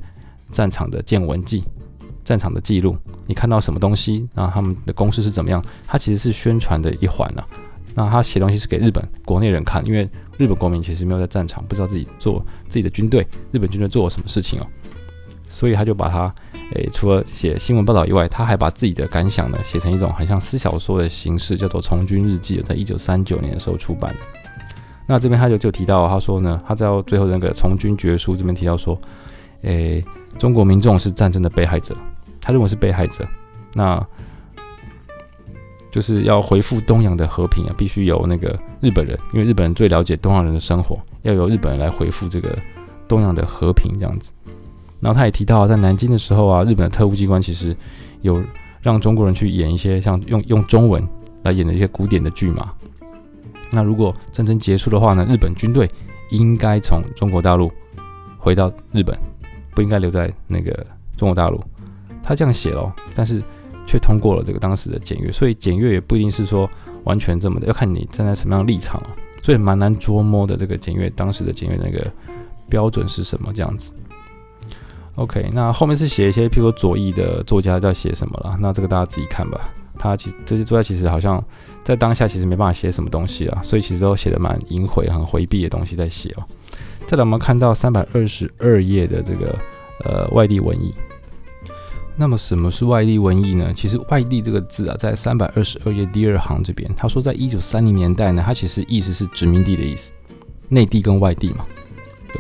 [0.50, 1.64] 战场的见闻记，
[2.22, 2.96] 战场的记录。
[3.26, 5.64] 你看到什么东西，然后他们的攻势是怎么样？
[5.86, 7.46] 他其实是宣传的一环啊。
[7.94, 10.02] 那他写东西是给日本国内人看，因为
[10.36, 14.66] 日本国民其实没有在战场，不知道自己做自己的军队，日本军队做了什么事情哦。
[15.48, 16.34] 所以他就把他，
[16.74, 24.20] 诶，除了写新闻报道以外，他还把自己的感想呢写成一种很像私小说的形式，叫做《从军日记》，在一九三九年的时候出版的。
[25.06, 28.98] 那这边他就就提到，他说呢，他在最后那个从军决书这边提到说，
[29.62, 30.02] 诶，
[30.38, 31.94] 中国民众是战争的被害者，
[32.40, 33.26] 他认为是被害者，
[33.74, 34.02] 那
[35.90, 42.48] 就是要恢复东洋的和平啊，必须由那个日本人，因为日本人最了解东洋人的生活，要由日本人来恢复这个
[43.06, 44.32] 东洋的和平这样子。
[45.00, 47.76] 然后他也提到，在南京的时候啊，日本的特务机关其实
[48.22, 48.42] 有
[48.80, 51.06] 让中国人去演一些像用用中文
[51.42, 52.72] 来演的一些古典的剧嘛。
[53.74, 55.26] 那如果战争结束的话呢？
[55.28, 55.90] 日本军队
[56.30, 57.70] 应该从中国大陆
[58.38, 59.18] 回到日本，
[59.74, 61.60] 不应该留在那个中国大陆。
[62.22, 63.42] 他这样写咯，但是
[63.84, 66.70] 却通过了这个当时的检阅，所以检阅也不一定是说
[67.02, 69.06] 完全这么的，要看你站在什么样的立场哦。
[69.42, 72.10] 所以蛮难捉摸的，这个检阅当时的检阅那个
[72.68, 73.92] 标准是什么这样子。
[75.16, 79.60] OK，那后面是写一些，譬如说左翼的作家在写什么了，那这个大家自己看吧。
[79.96, 81.42] 他其实这些作家其实好像
[81.84, 86.42] 在当下其实没办法写什么东西啊，所以其实都写的蛮隐晦、很回避的东西在写哦。
[87.06, 89.56] 再来我们看到三百二十二页的这个
[90.04, 90.92] 呃外地文艺。
[92.16, 93.72] 那么什么是外地文艺呢？
[93.72, 100.12] 其实外地这个字啊，在三百二十二页第二行这边，他说在一九三零年代呢，它其实意思是殖民地的意思，
[100.68, 101.64] 内地跟外地嘛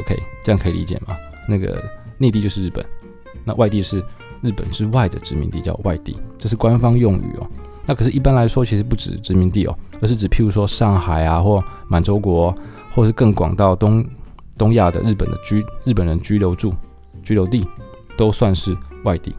[0.00, 1.16] ，OK，这样可以理解吗？
[1.48, 1.82] 那个
[2.24, 2.84] 内地就是日本，
[3.44, 4.02] 那外地是。
[4.42, 7.48] 日本之外的殖民地叫外地，这是官方用语哦。
[7.86, 12.54] 那可是，一般来说，其实不止殖民地哦，而是指譬如说上海啊，或满洲国，
[12.94, 14.04] 或是更广到东
[14.58, 16.74] 东亚的日本的居日本人居留住
[17.22, 17.66] 居留地，
[18.18, 19.34] 都算是外地。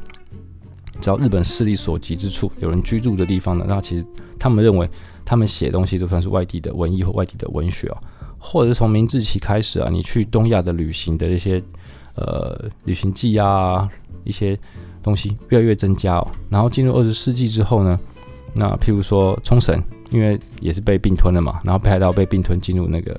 [0.99, 4.03] 只要日本势力所及之处，有人居住的地方呢，那其实
[4.39, 4.89] 他们认为
[5.23, 7.97] 他们写东西都算是外地的文艺或外地的文学哦。
[8.39, 11.61] 或者是从明治期开始啊，你去东亚的旅行的一些
[12.15, 13.89] 呃旅行记啊，
[14.23, 14.58] 一些。
[15.06, 17.99] 东西越来越增加哦，然后进入二十世纪之后呢，
[18.56, 23.15] 那譬如说冲绳，因为也是被并吞了嘛，然后北海道被并吞进入那个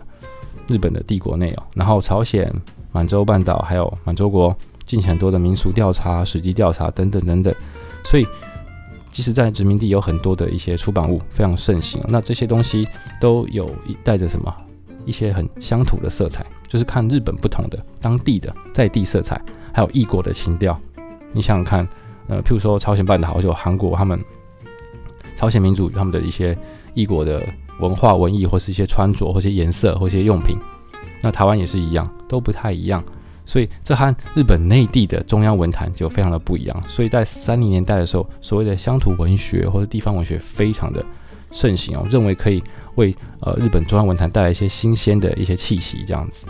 [0.67, 2.53] 日本的帝国内哦，然后朝鲜、
[2.91, 4.53] 满洲半岛还有满洲国
[4.85, 7.55] 进行很多的民俗调查、史迹调查等等等等，
[8.03, 8.27] 所以
[9.13, 12.89] 即使在殖民地有很多的一些出版物非常盛行，那这些东西
[13.21, 13.71] 都有
[14.03, 14.53] 带着什么
[15.07, 19.41] 一些很乡土的色彩，就是看日本不同的当地的在地色彩，
[19.73, 20.79] 还有异国的情调。
[21.33, 21.89] 你想想看，
[22.29, 24.23] 呃，譬如说朝鲜半岛，就韩国，他们
[25.37, 26.57] 朝鲜民族他们的一些
[26.93, 27.43] 异国的
[27.81, 30.59] 文化、文艺，或是一些穿着，或一些颜色，或一些用品。
[31.23, 33.03] 那台湾也是一样，都不太一样。
[33.45, 36.83] 所以这和日本内地的中央文坛就非常的不一样。
[36.89, 41.05] 所以在三零年代的时候，所谓的乡土文学或者地方文学非常的
[41.53, 42.61] 盛行哦，认为可以
[42.97, 46.47] 为呃日本中央文坛带来一些新鲜的一些气息这样子。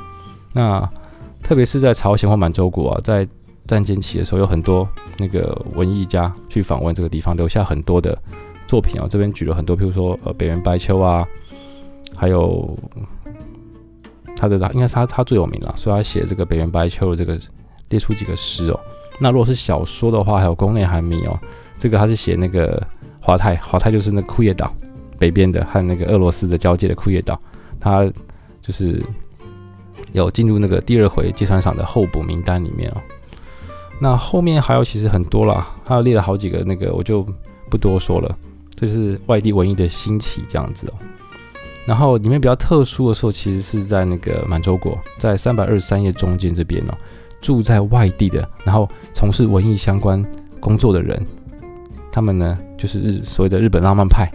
[0.53, 0.89] 那
[1.43, 3.29] 特别是在朝鲜或满洲国啊，在
[3.67, 8.17] 战间期的时候，有很多那个文艺家去访问这个地方，留下很多的
[8.67, 9.07] 作品啊。
[9.09, 11.27] 这边举了很多，譬如说呃北原白秋啊，
[12.17, 12.77] 还有
[14.37, 17.39] 他的应该是他他最有名了，所以他写这个北原白秋的这个
[17.89, 18.81] 列出几个诗哦。
[19.19, 21.39] 那如果是小说的话，还有宫内含弥哦，
[21.79, 22.81] 这个他是写那个
[23.21, 24.73] 华泰，华泰就是那个库页岛
[25.18, 27.40] 北边的和那个俄罗斯的交界的库页岛，
[27.81, 28.05] 他
[28.62, 29.02] 就是
[30.12, 32.96] 有进入那个第二回芥川赏的候补名单里面哦。
[34.00, 37.27] 那后面还有其实很多啦，还有列了好几个，那个我就
[37.71, 38.37] 不多说了。
[38.75, 40.92] 这是外地文艺的兴起这样子哦。
[41.87, 46.94] 然后里面比较特殊的时候，其实是在那个满洲国，在三百二十三页中间这边哦，
[47.40, 50.23] 住在外地的，然后从事文艺相关
[50.60, 51.25] 工作的人，
[52.12, 54.31] 他们呢就是日所谓的日本浪漫派。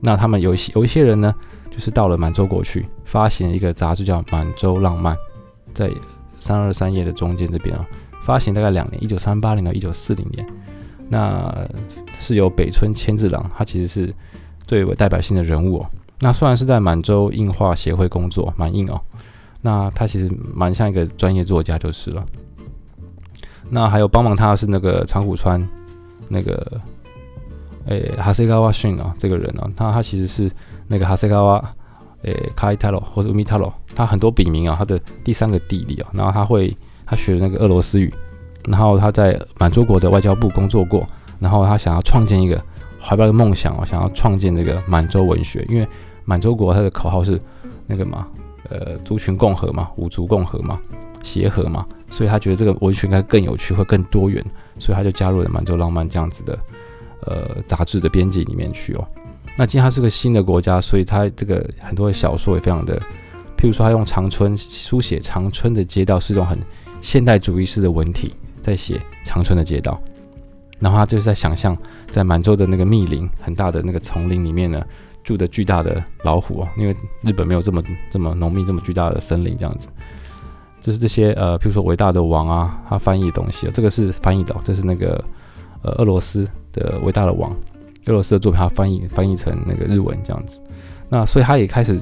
[0.00, 1.34] 那他们有一些有一些人呢，
[1.70, 5.14] 就是到了满洲国去发行一个杂志叫《满洲浪漫》，
[5.72, 5.90] 在
[6.38, 7.84] 三二三页的中间这边哦。
[8.22, 10.44] 发行大概两年，一九三八年到一九四零年，
[11.08, 11.54] 那
[12.18, 14.12] 是由北村千治郎，他其实是
[14.66, 15.86] 最为代表性的人物哦。
[16.18, 19.00] 那虽然是在满洲印画协会工作，满印哦，
[19.62, 22.24] 那他其实蛮像一个专业作家就是了。
[23.70, 25.64] 那还有帮忙他是那个长谷川
[26.28, 26.80] 那个
[27.86, 30.50] 诶哈塞高瓦逊啊，这个人啊，他他其实是
[30.88, 31.74] 那个哈塞高瓦
[32.22, 36.76] 诶卡伊泰罗或者乌米泰罗，他很多笔名啊，他的第三个弟弟啊，然后他会
[37.06, 38.12] 他学那个俄罗斯语，
[38.66, 41.06] 然后他在满洲国的外交部工作过，
[41.38, 42.60] 然后他想要创建一个
[43.00, 45.86] 怀抱的梦想哦，想要创建这个满洲文学，因为
[46.24, 47.40] 满洲国它的口号是
[47.86, 48.26] 那个嘛，
[48.68, 50.80] 呃，族群共和嘛，五族共和嘛，
[51.22, 54.44] 协和嘛，所以他觉得这个文学应该更有趣，会更多元。
[54.78, 56.58] 所以他就加入了《满洲浪漫》这样子的
[57.22, 59.06] 呃杂志的编辑里面去哦。
[59.56, 62.98] 那既然它是个新的国家，所以它这个很多的小说也非常的，
[63.56, 66.58] 譬如说他用长春书写长春的街道，是一种很
[67.00, 70.00] 现代主义式的文体在写长春的街道。
[70.78, 71.74] 然后他就是在想象
[72.10, 74.84] 在满洲的那个密林很大的那个丛林里面呢，
[75.24, 79.88] 住的巨大的老虎哦，因为日本没有这么这么浓密这么巨大的森林这样子。
[80.78, 85.24] 就是这些呃，譬如说伟大的王啊，他翻译的东西啊，这个是翻译的，这是那个
[85.82, 86.46] 呃俄罗斯
[86.76, 87.50] 的伟大的王，
[88.06, 90.60] 俄罗斯的作品，他翻译翻译成那个日文这样子。
[91.08, 92.00] 那所以他也开始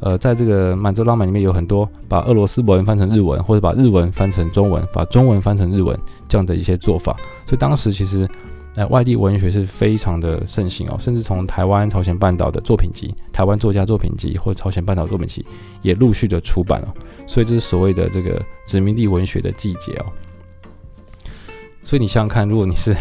[0.00, 5.96] 呃，在这个满洲浪漫里面有很多把俄罗斯文翻成日文，或者把日文翻成中文，把中文翻成日文
[6.26, 7.14] 这样的一些做法。
[7.46, 8.28] 所以当时其实。
[8.76, 15.46] 呃，外地文学是非常的盛行哦，甚至从台湾、朝鲜半岛的作品集、台湾作家作品集或朝鲜半岛作品集
[15.80, 16.92] 也陆续的出版了，
[17.24, 20.06] 所以这是所谓的这个殖民地文学的季节哦。
[21.84, 22.92] 所以你想想看，如果你是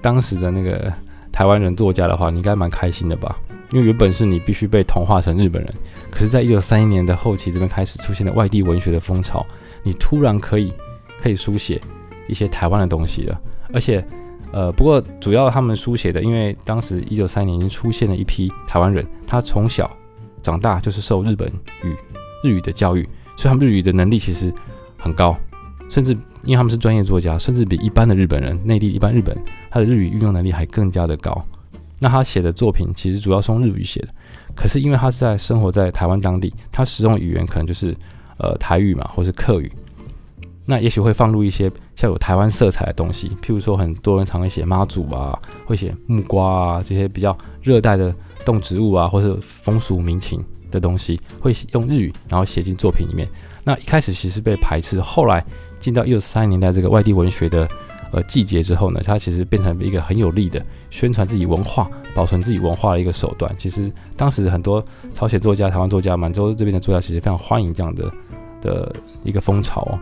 [0.00, 0.92] 当时的那个
[1.32, 3.36] 台湾人作家的话，你应该蛮开心的吧？
[3.72, 5.74] 因为原本是你必须被同化成日本人，
[6.10, 9.44] 可是，在一九三一年的后期这边开始出现了外地文学的风潮，
[9.82, 10.72] 你突然可以
[11.20, 11.80] 可以书写
[12.28, 13.40] 一些台湾的东西了，
[13.72, 14.04] 而且。
[14.50, 19.94] 呃，不过主要他们书写的，因为当时一九三年已经出现了一批台湾人，他从小
[20.42, 21.46] 长大就是受日本
[21.82, 21.94] 语
[22.42, 24.50] 日语的教育，所以他们日语的能力其实
[24.96, 25.36] 很高，
[25.90, 29.36] 甚至因为他们是专业作家，甚至比一般的日本人，内地一般日本
[29.70, 31.44] 他的日语运用能力还更加的高。
[32.00, 34.08] 那他写的作品其实主要是用日语写的，
[34.54, 37.96] 可是因为他是在生活在台湾当地，他使用语言可能就是
[38.38, 39.70] 呃台语嘛，或是客语。
[40.64, 48.14] 那也许会放入一些像有台湾色彩的东西，譬如说很多人常会写妈祖啊，会写木瓜啊这些比较热带的
[48.44, 53.26] 动植物啊，或是风俗民情的东西，会用日语然后写进作品里面。
[53.64, 55.42] 那一开始其实被排斥，后来
[55.78, 57.68] 进到一九三零年代这个外地文学的
[58.12, 63.54] 呃季节之后呢，它其实变成一个很有力的宣传自己文化、保存自己文化的一个手段。
[63.58, 68.12] 其实当时很多朝鲜作家、台湾作家、满洲这边的作家其实非常欢迎这样的
[68.60, 69.98] 的一个风潮哦。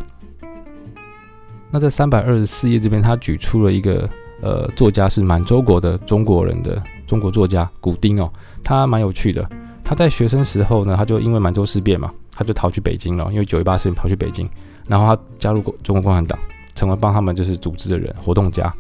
[1.71, 4.09] 那在三百二十四页这边，他举出了一个
[4.41, 8.31] 呃作家是满洲国的中国人的中国作家古丁哦，
[8.63, 9.47] 他蛮有趣的。
[9.83, 14.49] 他在学生时候呢，他就因为满洲事变嘛，他就逃去北京了，因为九一八事变跑去北京，
[14.89, 16.39] 然后他加入过中国共产党，
[16.75, 18.73] 成为帮他们就是组织的人活动家。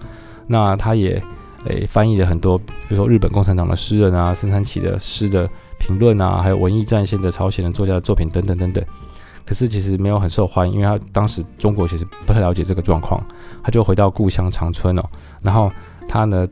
[0.46, 1.22] 那他也
[1.64, 5.48] 诶、翻译了很多，比如说日本共产党的诗人啊，森山启的诗的
[5.80, 8.84] 评论啊，还有文艺战线的朝鲜人作家的作品等等等等。
[9.44, 13.20] 可是其实没有很受欢迎，因为他当时中国其实不太了解这个状况，
[13.64, 15.02] 他就回到故乡长春哦，
[15.42, 15.70] 然后
[16.06, 16.46] 他呢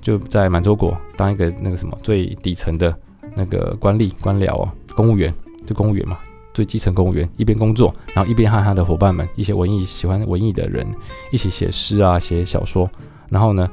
[0.00, 2.94] 就在满洲国当一个那个什么最底层的
[3.34, 5.34] 那个官吏官僚哦，公务员
[5.66, 6.18] 就公务员嘛，
[6.58, 10.84] 最基层公务员，一边工作，然后一边和他的伙伴们一些文艺喜欢文艺的人
[11.30, 12.90] 一起写诗啊，写小说，
[13.28, 13.70] 然后呢，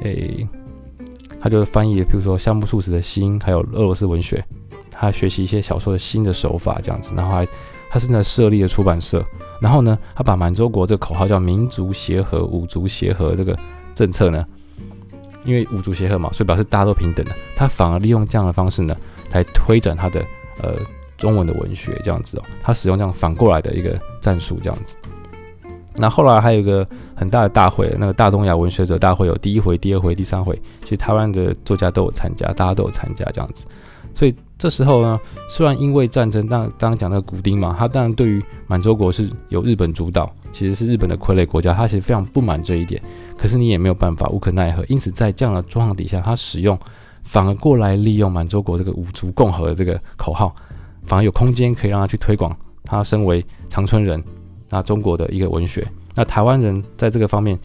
[0.00, 0.48] 诶，
[1.38, 4.42] 他就翻译，比如说夏目漱石的心，还有俄罗斯文学，
[4.90, 7.46] 他学习一些小说的新的手法这样子，然后还。
[7.94, 9.22] 他现在设立了出版社，
[9.60, 13.54] 然后呢，他把满洲国这个口号叫“民族协和、五族协和”这个
[13.94, 14.42] 政策呢，
[15.44, 17.32] 因为五族协和嘛，所以表示大家都平等的。
[17.54, 18.96] 他反而利用这样的方式呢，
[19.32, 20.24] 来推展他的
[20.62, 20.76] 呃
[21.22, 22.42] 中文的文学这样子哦。
[22.60, 24.96] 他使用这样反过来的一个战术这样子。
[25.94, 33.64] 那后来还有一个很大的大会，那个大东亚文学者大会有第一回、第二回、第三回，其实台湾的作家都有参加，大家都有参加这样子。
[34.14, 35.18] 所以这时候呢，
[35.48, 43.00] 虽然因为战争，当刚刚讲那个古丁嘛，他当然对于满洲国是由日本主导，其实是日本的傀儡国家，他其实非常不满这一点。
[43.38, 44.84] 可是你也没有办法，无可奈何。
[44.88, 46.78] 因此在这样的状况底下，他使用
[47.22, 50.54] 反而过来利用满洲国这个五族共和的这个口号，
[51.04, 54.22] 反而有空间可以让他去推广他身为长春人，
[54.68, 55.86] 那中国的一个文学。
[56.14, 57.58] 那台湾人在这个方面，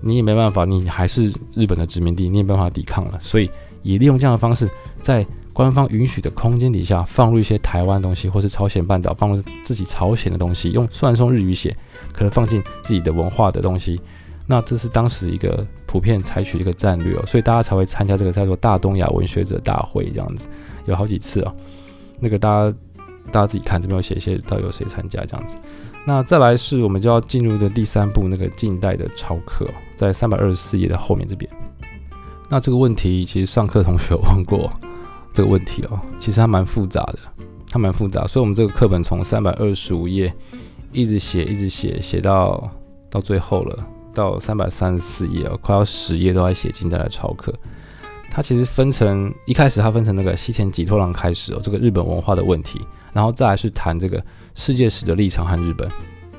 [0.00, 3.18] 你也没办法，你还是日本的殖民地，你也没办法抵抗了。
[3.20, 3.50] 所以
[3.82, 4.68] 以利用这样的方式，
[5.00, 11.74] 在官方允许的空间底下放入一些台湾东西，或是朝鲜半岛放入自己朝鲜的东西，用虽然用日语写，
[12.12, 14.00] 可能放进自己的文化的东西，
[14.46, 20.48] 那这是当时一个普遍采取的一个战略哦，所以大家才会参加这个叫做大东亚文学者大会这样子，
[20.84, 21.54] 有好几次哦。
[22.20, 22.78] 那个大家
[23.30, 25.56] 大家自己看这边有写一些到底有谁参加这样子。
[26.06, 31.50] 那再来是我们就要进入的第三部那个近代的潮客，在三百二十四页的后面这边。
[32.48, 34.72] 那这个问题其实上课同学有问过
[35.34, 37.18] 这个问题哦，其实还蛮复杂的，
[37.72, 40.32] 还蛮复杂，所以我们这个课本从三百二十五页
[40.92, 42.70] 一直写，一直写，写到
[43.10, 47.52] 到最后了，到三百三十四页哦，快要十页都在写近代的潮课。
[48.36, 52.78] 它其实分成一开始它分成那个西田几托郎开始哦，这个日本文化的问题，
[53.14, 54.22] 然后再来是谈这个
[54.54, 55.88] 世界史的立场和日本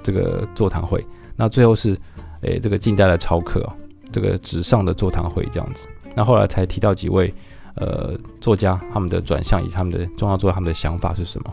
[0.04, 1.04] 这个座谈会，
[1.36, 1.98] 那最后是
[2.42, 3.74] 诶这个近代的超课哦，
[4.12, 5.88] 这个纸上的座谈会这样子。
[6.16, 7.34] 那后来才提到几位
[7.74, 11.52] 呃作家他们的转向以及他们的重要作家他们的想法是什么？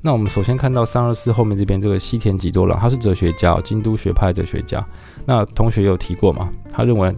[0.00, 4.86] 那我们首先看到三二四后面这边这个西田几多郎，他是哲学家，京都学派哲学家。
[5.26, 6.48] 那同学有提过吗？
[6.72, 7.12] 他认为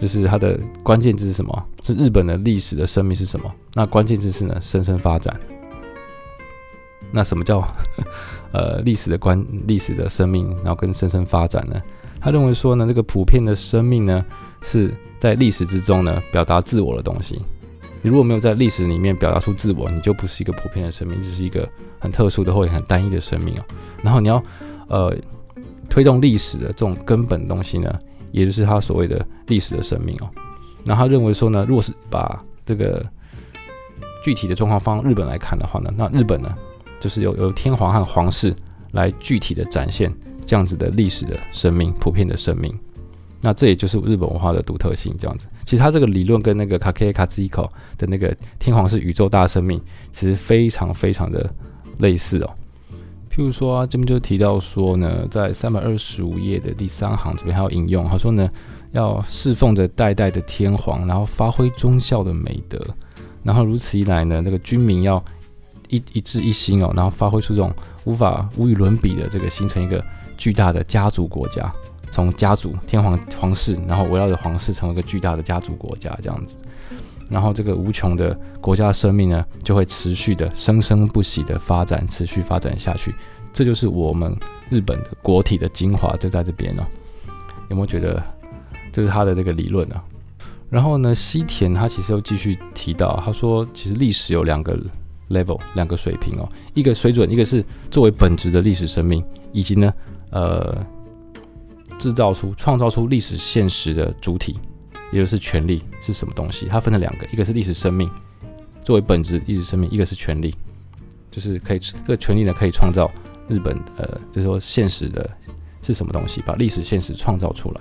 [0.00, 1.66] 就是它的关键字是什么？
[1.82, 3.52] 是日本的历史的生命是什么？
[3.74, 5.38] 那关键字是呢生生发展。
[7.12, 7.62] 那什么叫
[8.52, 11.80] 呃历史的关历史的生命，然后跟生生发展呢？
[12.20, 14.24] 他认为说呢，这个普遍的生命呢
[14.62, 14.92] 是。
[15.20, 17.38] 在历史之中呢，表达自我的东西。
[18.00, 23.64] 你如果没有在历史里面表达出自我，你就不是一个普遍的生命，只是一个很特殊的或者很单一的生命哦。
[24.02, 24.42] 然后你要
[24.88, 25.14] 呃
[25.90, 27.98] 推动历史的这种根本东西呢，
[28.32, 30.30] 也就是他所谓的历史的生命哦。
[30.84, 33.04] 那他认为说呢，若是把这个
[34.24, 36.54] 具体的状况放日本来看的话呢，那日本呢
[36.98, 38.54] 就是由由天皇和皇室
[38.92, 40.12] 来具体的展现
[40.46, 42.76] 这样子的历史的生命，普遍的生命。
[43.42, 45.46] 那这也就是日本文化的独特性，这样子。
[45.64, 49.80] 其实他这个理论跟那个卡克卡兹伊口的那个天皇是宇宙大生命，
[50.12, 51.50] 其实非常非常的
[51.98, 52.50] 类似哦。
[53.40, 58.46] 譬如说啊，这边就提到说呢，在三百二十五页的第三行这边还有引用，他说呢，
[58.92, 62.78] 要侍奉着代代的天皇，然后发挥忠孝的美德，
[63.42, 65.24] 然后如此一来呢，那个军民要
[65.88, 67.72] 一一致一心哦，然后发挥出这种
[68.04, 70.04] 无法无与伦比的这个，形成一个
[70.36, 71.72] 巨大的家族国家。
[72.10, 76.58] 从家族天皇皇室，然后围绕着皇室成为一个巨大的家族国家这样子，
[77.30, 83.14] 然后这个无穷的国家生命呢，就会持续的生生不息的发展，持续发展下去。
[83.52, 84.36] 这就是我们
[84.68, 86.82] 日本的国体的精华，就在这边哦。
[87.68, 88.22] 有没有觉得
[88.92, 89.94] 这是他的那个理论呢？
[90.68, 94.78] 然后呢，西田他其实又继续提到，他说其实历史有两个
[95.30, 99.92] level，两个水平哦，一个水准，一个是作为本质的历史生命，以及呢，
[100.32, 100.76] 呃。
[101.98, 104.58] 制造出、创造出历史现实的主体，
[105.12, 106.66] 也就是权力是什么东西？
[106.66, 108.10] 它分成两个，一个是历史生命
[108.82, 110.54] 作为本质历史生命，一个是权力，
[111.30, 113.10] 就是可以这个权力呢可以创造
[113.48, 115.28] 日本呃，就是说现实的
[115.82, 117.80] 是什么东西，把历史现实创造出来。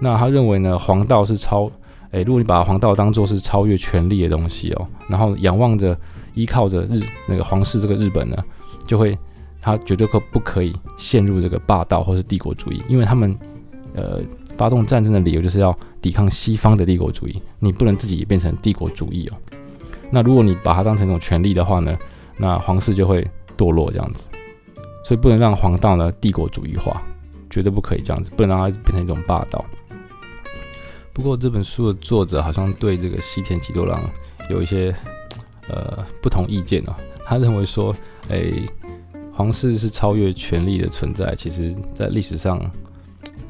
[0.00, 1.70] 那他认为呢，皇道是超，
[2.10, 5.98] 诶，如果你把皇道当做是超越权力的东西哦，然后仰望着、
[6.34, 8.36] 依靠着日那个皇室这个日本呢，
[8.86, 9.18] 就会。
[9.58, 13.36] 他绝对可不可以陷入这个霸道或是帝国主义，因为他们
[13.96, 14.20] 呃
[14.56, 19.36] 发动战争的理由就是要抵抗西方的帝国主义，你不能自己变成帝国主义哦。
[20.10, 21.96] 那如果你把它当成一种权力的话呢，
[22.36, 24.28] 那皇室就会堕落这样子，
[25.04, 27.02] 所以不能让皇道呢帝国主义化，
[27.50, 29.64] 绝对不可以这样子，不能让它变成一种霸道。
[31.12, 34.00] 不过这本书的作者好像对这个西田几多郎
[34.50, 34.94] 有一些
[35.66, 36.94] 呃不同意见哦，
[37.24, 37.94] 他认为说，
[38.28, 38.64] 诶、
[39.32, 42.60] 皇室是超越权力的存在，其实在历史上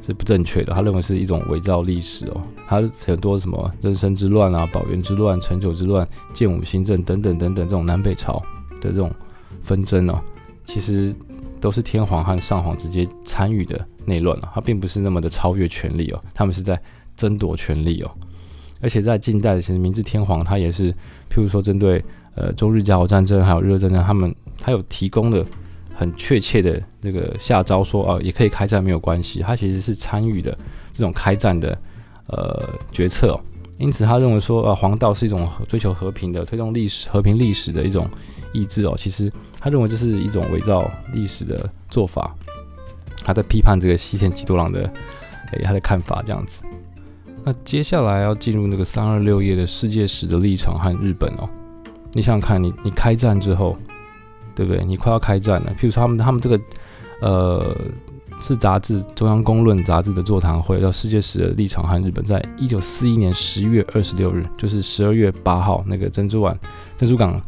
[0.07, 0.73] 是不正确的。
[0.73, 2.41] 他认为是一种伪造历史哦。
[2.69, 8.39] 他很多什么壬申之乱啊、保元之乱、承久之乱、建武新政等等等等这种南北朝
[8.81, 9.11] 的这种
[9.63, 10.21] 纷争哦，
[10.65, 11.13] 其实
[11.61, 14.53] 都是天皇和上皇直接参与的内乱啊。
[14.55, 16.81] 他并不是那么的超越权力哦，他们是在
[17.17, 18.11] 争夺权力哦。
[18.81, 20.93] 而且在近代的其实明治天皇他也是，
[21.29, 22.05] 譬如说针对
[22.35, 25.45] 呃中日甲午战争还有日俄战争，他们他有提供的。
[25.99, 30.57] 很确切的这个下招说啊，也可以开战没有关系，他其实是参与的
[30.93, 31.77] 这种开战的
[32.27, 33.41] 呃决策哦，
[33.79, 38.07] 因此他认为说啊，皇道是一种追求和平的、推动历史和平历史的一种
[38.53, 42.35] 意志哦，其实他认为这是一种伪造历史的做法，
[43.25, 44.83] 他在批判这个西田几多郎的
[45.53, 46.63] 诶、他的看法这样子。
[47.43, 51.49] 那接下来要进入那个三二六页的世界史的立场和日本哦，
[52.13, 53.75] 你想想看你你开战之后。
[54.57, 54.85] 对不对？
[54.85, 55.71] 你快要开战了。
[55.79, 56.61] 譬如说，他们他们这个，
[57.21, 57.77] 呃，
[58.41, 66.59] 是杂志《中央公论》杂志的座谈会，叫《世界史的立场和日本》，在一九四一年十一月二十六日，就是十二月八号那个珍珠湾、
[66.97, 67.41] 珍珠港，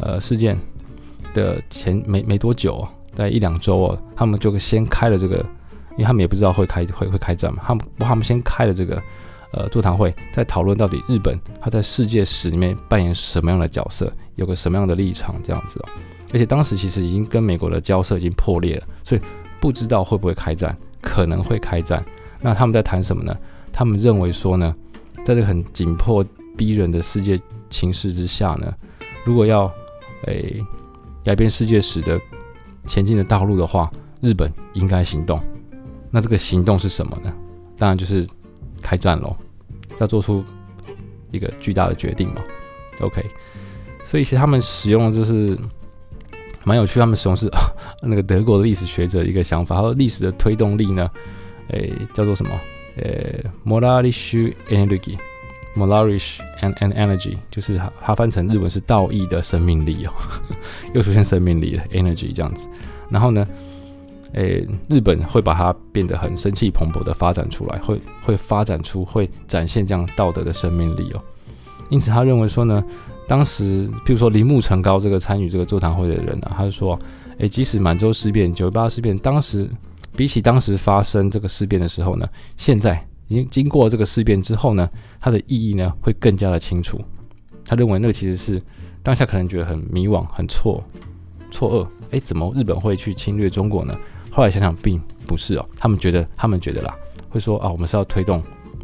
[0.00, 0.58] 呃，事件
[1.32, 5.36] 的前没没多久，在一两周哦，他们就先开了这个，
[5.92, 9.02] 因为他们也不知道会开会会开战嘛，他们他们先开了这个，
[9.52, 15.88] 呃，座谈会，在讨论到底日本它在世界史里面扮演什么样的角色，有个什么样的立场，这样子哦。
[16.32, 19.20] 而且当时其实已经跟美国的交涉已经破裂了，所以
[19.60, 22.04] 不知道会不会开战，可能会开战。
[22.40, 23.36] 那他们在谈什么呢？
[23.72, 24.74] 他们认为说呢，
[25.24, 26.24] 在这个很紧迫
[26.56, 28.74] 逼人的世界情势之下呢，
[29.24, 29.72] 如果要
[30.26, 30.60] 诶、
[31.24, 32.20] 改变世界史的
[32.86, 35.40] 前进的道路的话，日本应该行动。
[36.10, 37.32] 那这个行动是什么呢？
[37.76, 38.26] 当然就是
[38.82, 39.36] 开战喽，
[40.00, 40.44] 要做出
[41.30, 42.42] 一个巨大的决定嘛。
[43.00, 43.24] OK，
[44.04, 45.56] 所以其实他们使用的就是
[46.68, 47.50] 蛮有趣，他们使用是
[48.04, 51.10] 那个德国的历史学者一个想法，他说历史的推动力呢，
[51.68, 52.50] 诶、叫做什么？
[52.96, 60.12] 诶、欸、moralische energy，moralische and and energy，就是它它翻成日文是道义的生命力哦，
[60.92, 62.68] 又出现生命力了，energy 这样子。
[63.08, 63.46] 然后呢，
[64.34, 71.22] 诶、日本会把它变得很生气蓬勃的发展出来，会会发展出会展现这样道德的生命力哦。
[71.88, 72.84] 因此他认为说呢，
[73.28, 76.98] 当时譬如说铃木成高这个参与这个座谈会的人啊，他就说，
[77.36, 79.68] 诶、即使满洲事变、九一八事变，当时
[80.16, 82.26] 比起当时发生这个事变的时候呢，
[82.56, 84.88] 现在已经经过这个事变之后呢，
[85.20, 86.98] 它的意义呢会更加的清楚。
[87.66, 88.60] 他认为那个其实是
[89.02, 90.82] 当下可能觉得很迷惘、很错
[91.50, 93.94] 错愕，诶、怎么日本会去侵略中国呢？
[94.30, 95.68] 后来想想，并不是哦。
[95.76, 96.94] 他们觉得，他们觉得啦，
[97.28, 98.42] 会说啊，我们是要推动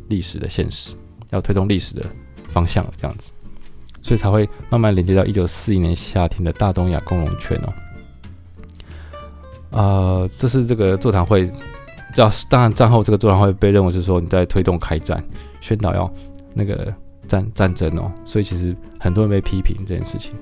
[0.09, 0.95] 历史的现实，
[1.31, 2.05] 要推动历史的
[2.49, 3.33] 方向这样子，
[4.05, 7.73] 所以才会慢慢连接到一九四一年夏天的大东亚共荣圈哦。
[9.71, 11.51] 呃，这是这个座谈会，
[12.15, 15.25] 叫当然战后这个座谈会被认为是说你在推动开战，
[15.61, 16.09] 宣导要
[16.53, 16.95] 那个
[17.27, 20.33] 战战争哦，所以其实很多人被批评这件事情。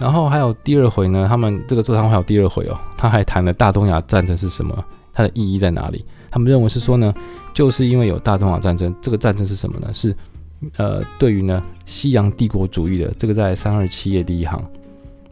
[0.00, 6.04] 然后还有第二回呢，他们这个座谈会还有第二回哦，他还谈了大东亚战争是什么，它的意义在哪里？
[6.30, 7.14] 他们认为是说呢，
[7.54, 9.94] 就是因为有大东亚战争，这个战争是什么呢？
[9.94, 10.14] 是
[10.76, 14.62] 呃，对于呢西洋帝国主义的这个在三二七页第一行，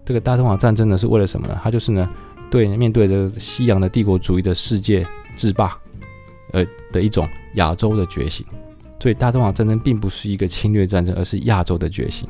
[0.05, 1.59] 这个大东亚战争呢是为了什么呢？
[1.62, 2.09] 它就是呢
[2.51, 5.05] 对面对着西洋的帝国主义的世界
[5.37, 5.77] 制霸，
[6.53, 8.47] 呃的一种亚洲的觉醒。
[9.01, 12.27] 所以大东亚战争并不是一个侵略战争，而是亚洲的觉醒。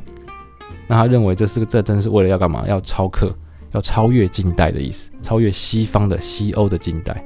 [0.88, 2.66] 那他认为这是个战争是为了要干嘛？
[2.66, 3.32] 要超克，
[3.72, 7.24] 要超越近代的意思，超越西方的西欧的近代。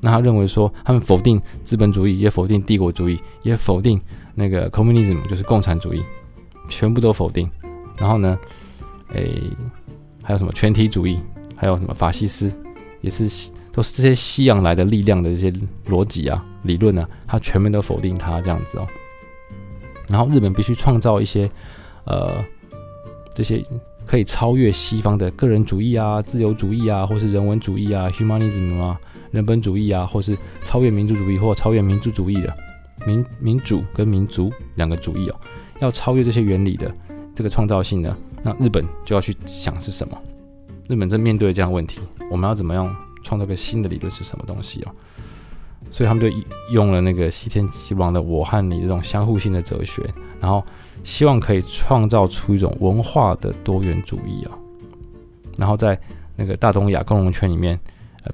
[0.00, 4.00] 那他认为说，他们否定资本主义，也否定帝国主义，也否定
[4.34, 6.02] 那个 communism，就是共产主义，
[6.68, 7.50] 全部都否定。
[7.96, 8.38] 然后呢，
[9.14, 9.42] 诶、
[10.22, 11.20] 还有什么全体主义，
[11.54, 12.52] 还有什么法西斯，
[13.00, 15.52] 也是都是这些西洋来的力量的这些
[15.88, 18.86] 逻辑啊、理论啊，他全面都否定他这样子哦。
[20.08, 21.50] 然后日本必须创造一些。
[22.08, 22.36] 呃，
[23.34, 23.60] 这些
[24.06, 28.96] 可以超越西方的个人主义啊、自由主义啊，或是人文主义啊 （humanism） 啊、
[29.36, 32.56] 人本主义啊，或是超越民族主义或超越民族主义的
[33.06, 35.36] 民民主跟民族两个主义哦，
[35.80, 36.90] 要超越这些原理的
[37.34, 40.18] 这个创造性呢，那日本就要去想是什么？
[40.88, 44.90] 日本正面对这样问题，我们要怎么样创造个新的理论是什么东西哦？
[45.90, 46.34] 所以他们就
[46.72, 50.02] 用了那个西田吉郎的“我和你”这种相互性的哲学，
[50.40, 50.64] 然后
[51.04, 54.56] 希望可以创造出一种文化的多元主义啊，
[55.58, 56.00] 然后在
[56.34, 57.78] 那个大东亚共荣圈里面，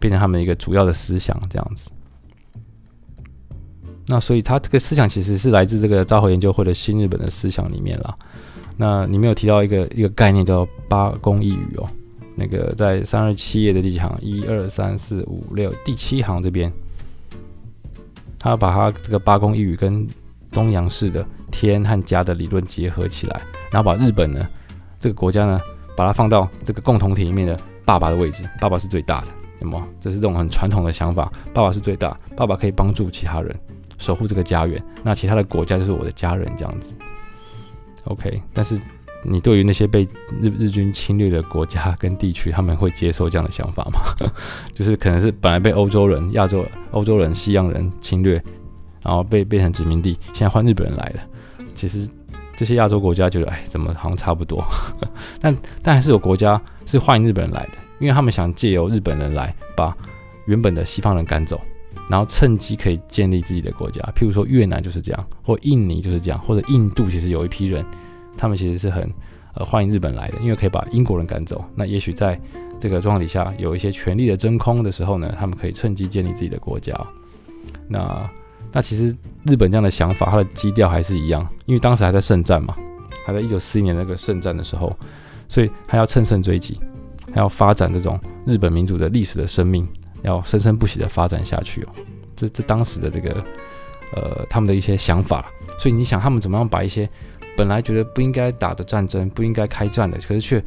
[0.00, 1.90] 变成他们一个主要的思想这样子。
[4.06, 8.14] 那所以他这个思想其实是来自这个昭和研究会的新日本的思想里面啦。
[8.76, 11.88] 那你没有提到一个一个概念叫八公一语哦，
[12.34, 14.12] 那个在三二七页的第几行？
[14.20, 16.72] 一二三四五六第七行这边。
[18.38, 20.04] 他把他这个八公一语跟
[20.50, 23.40] 东洋式的天和家的理论结合起来，
[23.70, 24.44] 然后把日本呢
[24.98, 25.60] 这个国家呢，
[25.96, 29.28] 把它放到这个共同体里面的爸爸的位置，爸爸是最大的，
[29.62, 29.82] 什么？
[30.00, 33.54] 这是这种很传统的想法，爸爸是最大，爸爸可以帮助其他人
[33.98, 36.92] 守护这个家园，那其他的国家就是我的家人这样子。
[38.04, 38.80] OK，但是。
[39.24, 40.02] 你对于那些被
[40.40, 44.00] 日日军侵略的国家跟地区，他们会接受这样的想法吗？
[44.74, 48.42] 就是可能是本来被欧洲人、亚洲、欧洲人、西洋人侵略，
[49.00, 51.20] 然后被变成殖民地，现在换日本人来了。
[51.72, 52.10] 其实
[52.56, 54.60] 这些亚洲国家觉得，哎，怎么好像差不多？
[55.40, 59.96] 但但还是有国家是欢迎日本人来的，因为他们想借由日本人来把
[60.46, 61.60] 原本的西方人赶走，
[62.10, 64.02] 然后趁机可以建立自己的国家。
[64.14, 67.84] 譬如说越南就是这样，或印尼就是这样，或者印度其实有一批人。
[68.36, 69.08] 他们其实是很
[69.54, 71.62] 呃欢迎日本来的，因为可以把英国人赶走。
[71.74, 72.40] 那也许在
[72.80, 76.98] 这个状况底下有一些权力的真空的时候呢，他们可以趁机建立自己的国家。
[77.88, 78.28] 那
[78.72, 82.74] 那其实日本这样的想法，它的基调还是一样，因为当时还在圣战嘛，
[83.26, 84.96] 还在一九四一年那个圣战的时候，
[85.46, 86.80] 所以还要乘胜追击，
[87.32, 89.88] 还要发展这种日本民族的历史的生命，
[90.22, 91.88] 要生生不息的发展下去哦。
[92.36, 93.44] 这这当时的这个
[94.14, 97.08] 呃他们的一些想法，所以你想他们怎么样把一些。
[97.54, 100.64] 本来觉得不应该打的战争，不应该开战的，可是却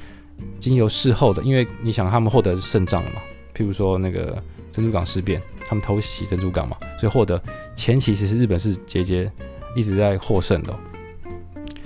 [0.59, 3.15] 经由事后的，因为你想他们获得胜仗了嘛，
[3.55, 4.39] 譬如说那个
[4.71, 7.41] 珍珠港事变，他们偷袭珍珠港嘛，所以获得
[7.75, 9.31] 前期其实日本是节节
[9.75, 10.77] 一直在获胜的、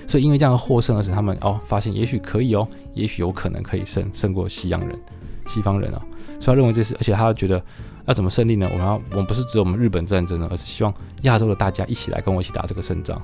[0.10, 4.99] 所以因为这样的获胜而使他们哦发现也许可以哦，也许有可能可以胜胜过西洋人、
[5.45, 6.01] 西方人啊、哦，
[6.39, 7.64] 所以他认为这是，而且他觉得
[8.07, 8.68] 要怎么胜利呢？
[8.72, 10.91] 我们要我们不是只有我们日本战争呢，而是希望
[11.22, 13.22] 亚洲的大家一起来跟我一起打这个胜仗。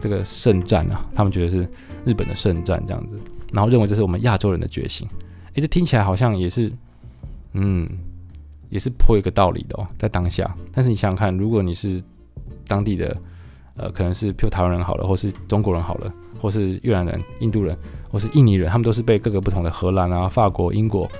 [0.00, 1.66] 这个圣战啊，他们觉得是
[2.04, 3.18] 日本的圣战这样子，
[3.50, 5.08] 然后认为这是我们亚洲人的觉醒。
[5.54, 6.70] 诶，这听起来好像也是，
[7.54, 7.88] 嗯，
[8.68, 10.54] 也是颇有一个道理的哦，在当下。
[10.70, 12.02] 但是你想想看，如果你是
[12.66, 13.16] 当地的，
[13.76, 17.76] 呃，可能是譬如台湾人好了，或是中国人好了，或是越南人、印度人，
[18.10, 21.10] 或是印尼人，他们都是被各个不同的荷兰啊、法国、英国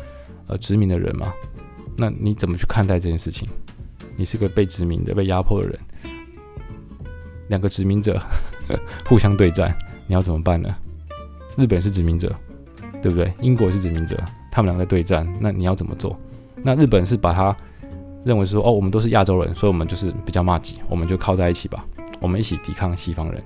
[0.46, 1.32] 呃殖民的人嘛，
[1.96, 3.48] 那你怎么去看待这件事情？
[4.16, 5.78] 你是个被殖民的、被压迫的人，
[7.48, 8.20] 两个殖民者。
[9.06, 9.72] 互相对战，
[10.08, 10.74] 你要怎么办呢？
[11.56, 12.34] 日本是殖民者，
[13.00, 13.32] 对不对？
[13.40, 16.18] 英国是殖民者，他们两个在对战，那你要怎么做？
[16.64, 17.56] 那日本是把他
[18.24, 21.86] 认为说，哦，我们都是亚洲人，所以我们就是比较麻吉，我们就靠在一起吧，
[22.20, 23.42] 我们一起抵抗西方人。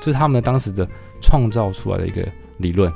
[0.00, 0.88] 这是他们当时的
[1.20, 2.26] 创造出来的一个
[2.58, 2.90] 理论，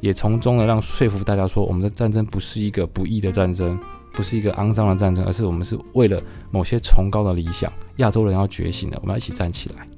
[0.00, 3.78] 也从中呢让说服大家说，我们的战争不是一个不义的战争，
[4.12, 9.88] 不是一个肮脏的战争，而是我们是为了某些崇高的理想，亚洲人要觉醒的，我们要一起站起来。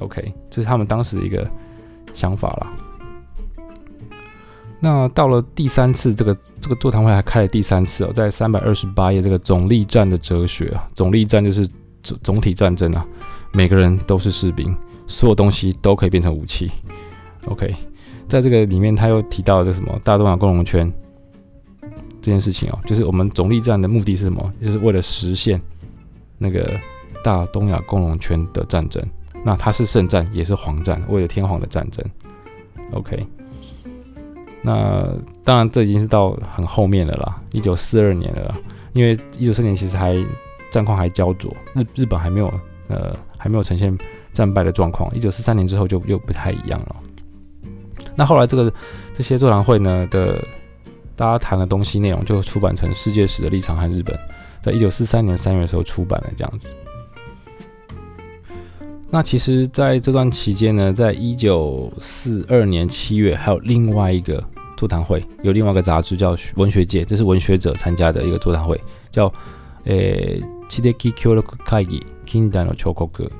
[0.00, 1.48] OK，这是他们当时的一个
[2.12, 2.72] 想法啦。
[4.80, 11.68] 那到了第三次，这个这个座谈会还开了第三次哦，在三百二十八页，这个总力战的哲学啊，总力战就是
[12.02, 13.06] 总总体战争啊，
[13.52, 14.76] 每个人都是士兵，
[15.06, 16.70] 所有东西都可以变成武器。
[17.46, 17.74] OK，
[18.28, 20.92] 在这个里面，他又提到了这什么大东亚共荣圈
[22.20, 24.52] 这件事情哦，就是我们总力战的目的是什么？
[24.60, 25.60] 就是为了实现
[26.38, 26.78] 那个
[27.24, 29.04] 大东亚共荣圈的战争。
[29.44, 32.04] 那它是圣战，也是皇战，为了天皇的战争。
[32.92, 33.26] OK，
[34.62, 35.04] 那
[35.42, 38.54] 当然这已经是到很后面了啦，一九四二年了啦。
[38.92, 40.14] 因为一九四年其实还
[40.72, 42.52] 战况还焦灼，日日本还没有
[42.88, 43.96] 呃还没有呈现
[44.32, 45.08] 战败的状况。
[45.14, 46.96] 一九四三年之后就又不太一样了。
[48.16, 48.72] 那后来这个
[49.14, 50.42] 这些座谈会呢的
[51.14, 54.16] 大家谈的东西内容就出版成《世界史的立场和日本》，
[54.60, 56.74] 在一九四三年三月的时候出版了这样子。
[59.14, 64.42] 那其实，在这段期间呢，在一九四二年七月，还有另外一个
[64.74, 69.30] 座谈会，有另外一个杂志叫《文学界》，这是文学者参加的一个座谈会，叫
[69.84, 70.42] “诶
[70.72, 73.30] 知的协力会议近代の雕刻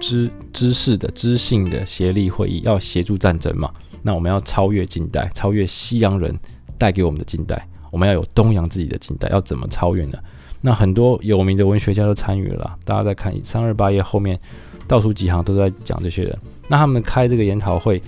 [0.00, 3.70] 知知识的知性的协力会议”，要协助战争嘛？
[4.02, 6.38] 那我们要超越近代，超越西洋人
[6.76, 10.18] 带给我们的近代，我们要有东洋自己的近代，要怎么超越呢？
[10.60, 14.38] 那很多有名的文学家都参与了，大家再看三二八页后面。
[14.86, 18.02] 倒数几行都在讲这些人，那他们开这个研讨会、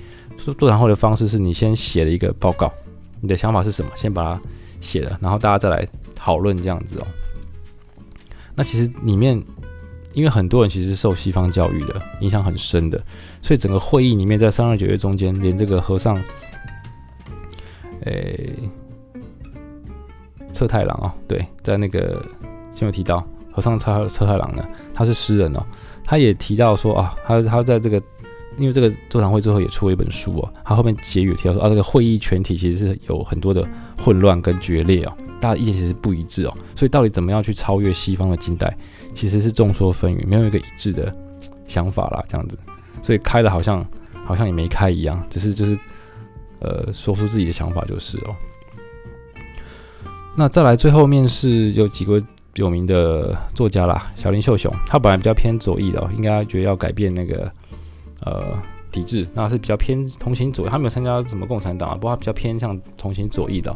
[0.59, 2.71] 座谈会的方式是你先写了一个报告，
[3.23, 3.91] 你的想法是什么？
[3.97, 4.43] 先把它
[4.83, 7.07] 写了，然后大家再来讨论这样子哦。
[8.57, 9.41] 那其实里面，
[10.15, 12.99] 因为很多人其实是受西方教育的影响很深的，
[13.43, 16.21] 所以整个会议里面，在三二九月中间，连这个和尚，
[18.05, 18.53] 诶，
[20.53, 22.25] 彻太郎啊，对，在那个
[22.73, 25.63] 前面有提到和尚彻彻太郎呢，他是诗人哦。
[26.09, 28.01] 他也提到说啊，他他在这个，
[28.57, 33.69] 因为这个座谈会最后也出了一本书哦，他后面结语提到说啊，这个会议全体其实是有很多的
[34.03, 38.77] 混乱跟决裂哦，大家意见其实不一致哦，所以到底怎么样去超越西方的近代，
[39.15, 41.15] 其实是众说纷纭，没有一个一致的
[41.67, 42.59] 想法啦，这样子，
[43.03, 43.87] 所以开了好像
[44.25, 45.79] 好像也没开一样，只是就是
[46.61, 48.37] 呃说出自己的想法就是哦。
[50.37, 52.23] 那再来最后面是有几个。
[52.57, 57.53] 有名的作家啦，小林秀雄，他本来比较偏左翼的，应该觉得要改变那个
[58.23, 58.57] 呃
[58.97, 63.75] 体制，那是比较偏同情左翼，他没有参加什么共产党啊，不过他比较偏向同情左翼的。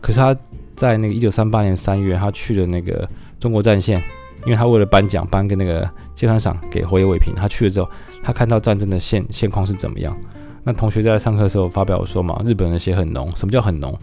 [0.00, 0.34] 可是他
[0.74, 3.08] 在那个一九三八年三月，他去了那个
[3.38, 4.02] 中国战线，
[4.44, 7.88] 因为他为了颁奖颁个那个芥川赏给堀野伟平，他去了之后，
[8.22, 10.16] 他看到战争的现现况是怎么样。
[10.64, 13.96] 那同学在上课的时候发表说嘛，日本人血很浓，什么叫很浓？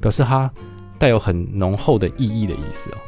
[0.00, 0.50] 表示他
[0.98, 2.98] 带有很浓厚的意义的意思哦。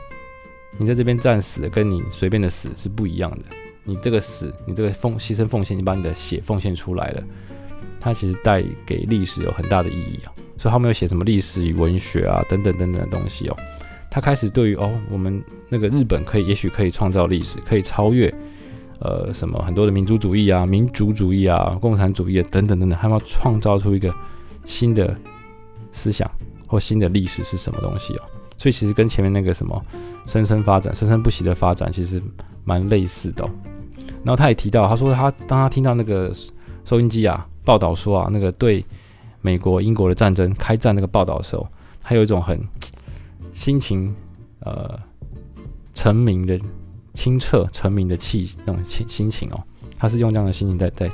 [0.79, 3.45] 你在这边战死，跟你随便的死是不一样的。
[3.87, 7.23] 你这个死，你这个奉牺牲奉献，你把你的血奉献出来了，
[7.99, 10.33] 它其实带给历史有很大的意义啊。
[10.59, 13.57] 所以他没有写什么历史与文学啊等等等等的东西哦。
[14.11, 18.35] 他开始对于哦，我们那个日本可以，也许可以创造历史，可以超越
[19.01, 24.11] 呃什么很多的民族主义啊、民族主义啊、共产主义啊等等等等，他们要创造出一个
[24.65, 25.15] 新的
[25.93, 26.31] 思想
[26.67, 28.23] 或新的历史是什么东西哦。
[28.57, 29.85] 所以其实跟前面那个什么
[30.25, 32.23] 生生发展、生生不息的发展，其实
[32.65, 33.51] 蛮类似的哦。
[34.27, 36.35] 然后他也提到，他说他当他听到那个
[36.85, 38.85] 收音机啊报道说啊，那个对
[39.41, 41.65] 美国、英国的战争开战那个报道的时候，
[42.03, 42.61] 他有一种很
[43.53, 44.13] 心情
[44.61, 44.99] 呃
[45.95, 46.59] 澄明的
[47.15, 49.63] 清澈澄明的气那种心心情哦，
[49.97, 51.09] 他是用这样的心情在在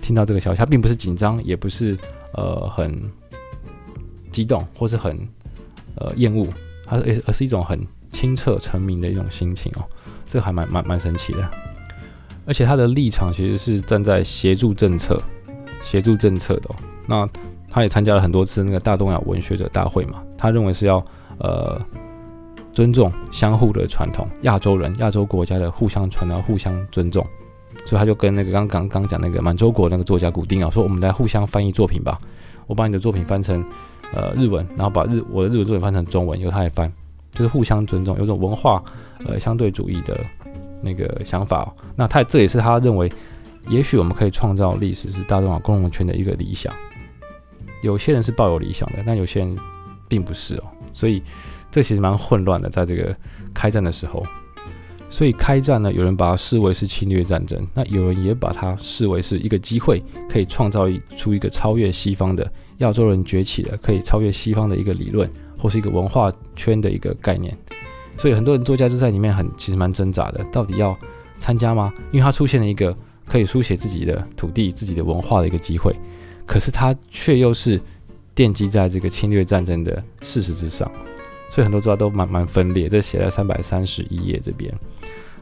[0.00, 1.98] 听到这个消息，他并不是紧张，也不是
[2.34, 3.10] 呃很
[4.30, 5.18] 激动或是很
[5.96, 6.46] 呃厌恶，
[6.86, 9.84] 他是而是一种很清澈澄明的一种心情哦，
[10.28, 11.50] 这个还蛮蛮蛮神奇的，
[12.50, 15.22] 而且他的立场其实是站在协助政策
[15.84, 16.70] 协助政策的，
[17.06, 17.28] 那。
[17.72, 20.96] 他也参加了很多次那个大东亚文学者大会嘛，他认为是要
[21.38, 21.80] 呃
[22.72, 27.24] 尊重相互的传统，亚洲人、亚洲国家的互相传达、互相尊重，
[27.86, 32.18] 所以他就跟那个刚刚刚讲那个满洲国那个作家古丁啊说，我们来互相翻译作品吧，
[32.66, 33.64] 我把你的作品翻成
[34.12, 36.92] 呃日文，然后把日我的日文作品翻成中文，由他来翻，
[37.30, 38.82] 就是互相尊重，有种文化
[39.26, 40.18] 呃相对主义的
[40.82, 41.74] 那个想法。
[41.96, 43.10] 那他这也是他认为，
[43.68, 46.72] 也许我们可以创造历史是大东亚共荣圈的一个理想。
[47.82, 49.56] 有些人是抱有理想的，但有些人
[50.08, 51.22] 并不是哦，所以
[51.70, 53.16] 这其实蛮混乱的，在这个
[53.54, 54.22] 开战的时候。
[55.12, 65.28] 所以开战呢，有人把它视为是侵略战争，那有人也把它视为是一个机会，可以创造出一个超越西方的亚洲人崛起的，可以超越西方的一个理论，
[65.58, 67.52] 或是一个文化圈的一个概念。
[68.20, 70.94] 所以很多人作家就在里面很其实蛮挣扎的，到底要
[71.38, 71.90] 参加吗？
[72.12, 72.94] 因为他出现了一个
[73.26, 75.96] 可以书写自己的土地、自己的文化的一个机会。
[76.44, 77.80] 可是他却又是
[78.36, 80.86] 奠基在这个侵略战争的事实之上，
[81.50, 82.90] 所以很多作家都蛮蛮分裂。
[82.90, 84.70] 这写在三百三十一页这边。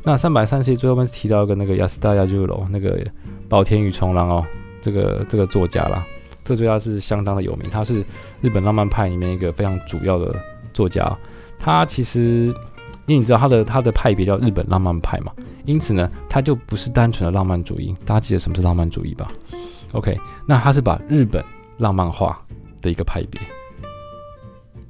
[0.04, 3.04] 那三百三十页最后面是提到一个那个亚斯达亚朱罗那个
[3.48, 4.46] 保田与重郎哦，
[4.80, 6.06] 这个这个作家啦，
[6.44, 8.04] 这个作家是相当的有名，他是
[8.40, 10.32] 日本浪漫派里面一个非常主要的
[10.72, 11.04] 作家。
[11.58, 12.54] 他其实
[13.06, 15.32] 因为你知道他的他的派别叫日本浪漫派嘛，
[15.64, 17.94] 因此呢，他就不是单纯的浪漫主义。
[18.04, 19.28] 大家记得什么是浪漫主义吧
[19.92, 21.44] ？OK，那他是把日本
[21.78, 22.40] 浪漫化
[22.82, 23.40] 的一个派别，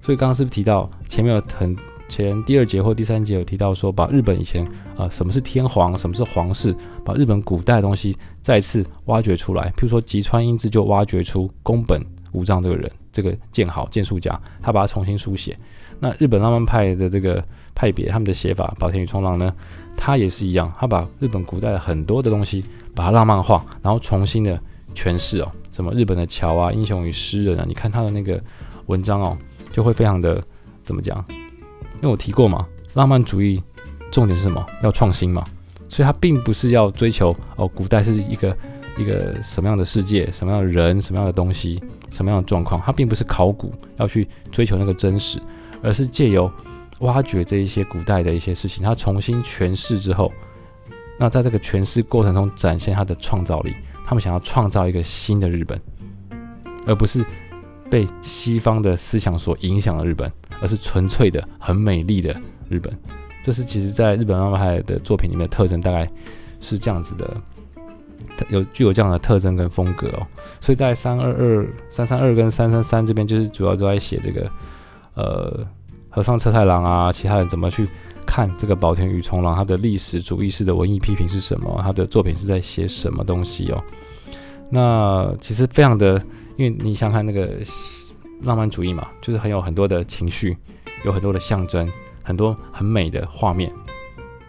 [0.02, 1.76] 所以刚刚是不是提到前面有很
[2.08, 4.66] 前第二节或第三节有提到说，把日本以前
[4.96, 9.70] 啊、什么是天皇，什么是皇室，把日本古代的东西再次挖掘出来。
[9.76, 15.56] 譬如说吉川英治就挖掘出宫本武藏这个人，这个剑豪剑术家，他把它重新书写。
[16.00, 17.42] 那日本浪漫派的这个
[17.74, 19.52] 派别，他们的写法，保田与重郎呢，
[19.96, 24.60] 他也是一样，他把日本古代的很多的东西把它浪漫化，然后重新的。
[24.94, 28.42] 诠释哦，什么日本的桥啊，英雄与诗人啊，你看他的那个
[28.86, 29.38] 文章哦，
[29.70, 30.42] 就会非常的
[30.82, 31.24] 怎么讲？
[31.28, 33.62] 因为我提过嘛，浪漫主义
[34.10, 34.66] 重点是什么？
[34.82, 35.44] 要创新嘛，
[35.88, 38.56] 所以他并不是要追求哦，古代是一个
[38.98, 41.80] 一个什么样的世界，什么样的人，什么样的东西，
[42.10, 45.38] 什么样的状况，他并不是考古要去追求那个真实，
[45.82, 46.50] 而是借由
[47.00, 50.32] 挖掘这一些古代的一些事情，他重新诠释之后，
[51.18, 53.74] 那在这个诠释过程中展现他的创造力。
[54.04, 55.78] 他们想要创造一个新的日本，
[56.86, 57.22] 而不是
[57.90, 62.34] 被西方的思想所影响的日本，而是纯粹的、很美丽的
[62.70, 62.90] 日本。
[63.42, 66.10] 这是其实在日本浪漫派的作品里面的特征，大概
[66.58, 67.36] 是这样子的，
[68.48, 70.26] 有具有这样的特征跟风格哦。
[70.58, 74.50] 所以在三二二、三三二跟三三三这边，就是主要都在写这个，
[75.18, 75.66] 呃，
[76.08, 77.88] 和尚车太郎啊，其他人怎么去。
[78.30, 81.80] 看这个宝田与重郎，他的历史主义式的文艺批评是什么？
[81.82, 83.82] 他的作品是在写什么东西哦？
[84.68, 86.22] 那其实非常的，
[86.58, 87.48] 因为你想看那个
[88.42, 90.54] 浪漫主义嘛，就是很有很多的情绪，
[91.06, 91.90] 有很多的象征，
[92.22, 93.72] 很多很美的画面。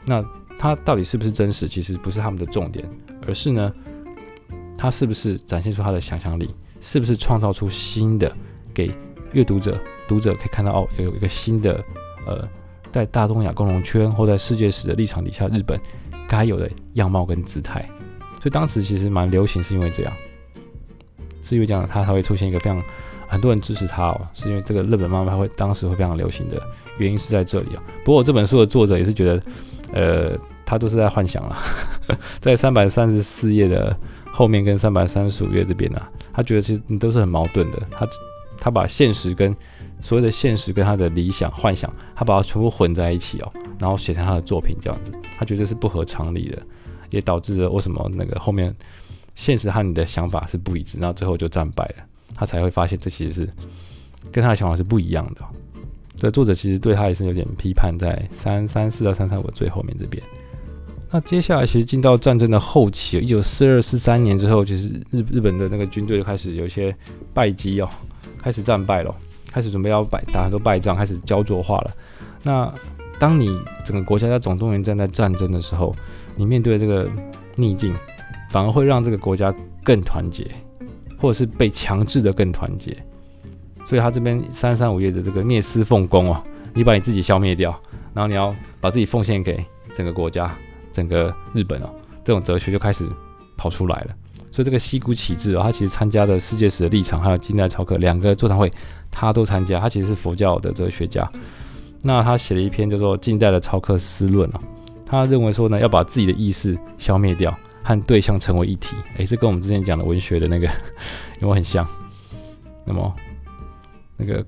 [0.05, 0.22] 那
[0.57, 1.65] 它到底是不是真实？
[1.65, 2.86] 其实不是他们的重点，
[3.26, 3.74] 而是呢，
[4.78, 6.53] 它是不是展现出他的想象力？
[6.82, 8.30] 是不是创造出新的，
[8.74, 8.91] 给
[9.34, 11.84] 阅读者、读者可以看到哦，有一个新的
[12.25, 12.47] 呃。
[12.91, 15.80] 在大东亚共荣圈或在世界史的立场底下，日本
[16.27, 17.88] 该有的样貌跟姿态，
[18.41, 20.13] 所以当时其实蛮流行，是因为这样，
[21.43, 22.82] 是因为这样，它才会出现一个非常
[23.27, 26.59] 很多人支持它哦，是因为这个日本漫画会当时会非常流行的
[26.97, 27.84] 原因是在这里啊。
[28.03, 29.43] 不过这本书的作者也是觉得，
[29.93, 31.55] 呃，他都是在幻想了，
[32.41, 33.95] 在三百三十四页的
[34.32, 36.01] 后面跟三百三十五页这边呢，
[36.34, 38.03] 他觉得其实你都是很矛盾的，他
[38.60, 39.55] 他把现实跟
[40.01, 46.62] 所谓的现实跟他的理想幻想，他把它全部混在一起哦，然后写成他的作品这样子，他觉得是不合常理的，
[47.10, 48.74] 也导致了为什么那个后面
[49.36, 52.03] 现实和你的想法是不一致，然后最后就战败了，
[52.36, 53.49] 他才会发现这其实是
[54.32, 55.41] 跟他的想法是不一样的。
[56.18, 60.22] 所以作者其实对他也是有点批判，在三三四到三三五最后面这边。
[61.12, 66.95] 那接下来其实进到战争的后期，一九四二四三年之后，其实日日本的那个军队就开始有一些
[67.34, 67.89] 败绩哦，
[68.42, 69.16] 开始战败了。
[69.52, 71.92] 开始准备要败打很多败仗，开始焦灼化了。
[72.44, 72.72] 那
[73.18, 75.96] 当你整个国家在总动员战在战争的时候，
[76.36, 77.10] 你面对这个
[77.56, 77.96] 逆境，
[78.52, 79.52] 反而会让这个国家
[79.84, 80.46] 更团结，
[81.18, 82.96] 或者是被强制的更团结。
[83.86, 86.44] 所以他这边三三五月的这个灭私奉公哦，
[86.76, 87.72] 你把你自己消灭掉，
[88.14, 89.66] 然后你要把自己奉献给
[89.96, 90.56] 整个国家，
[90.92, 91.90] 整个日本哦，
[92.24, 93.04] 这种哲学就开始
[93.58, 94.16] 跑出来了。
[94.52, 98.72] 所以这个西谷启智哦，他其实参加的世界史的立场还有近代超课两个座谈会，
[99.12, 99.80] 他都参加。
[99.80, 101.30] 他其实是佛教的哲学家。
[102.02, 104.62] 那他写了一篇叫做《近代的超课思论》啊，
[105.06, 108.95] 他认为说呢，要把自己的意识消灭掉，和对象成为一体。
[109.18, 110.68] 诶，这跟我们之前讲的文学的那个
[111.39, 111.86] 有没有很像？
[112.86, 113.14] 那么
[114.18, 114.43] 那个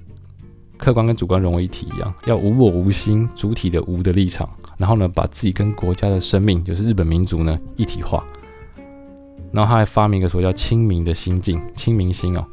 [0.78, 8.24] 客观跟主观融为一体一样，要无我无心，主体的无的立场，然后呢，把自己跟国家的生命，就是日本民族呢一体化。
[9.52, 12.46] 然后他还发明一个所谓叫清明的心境，清明心哦，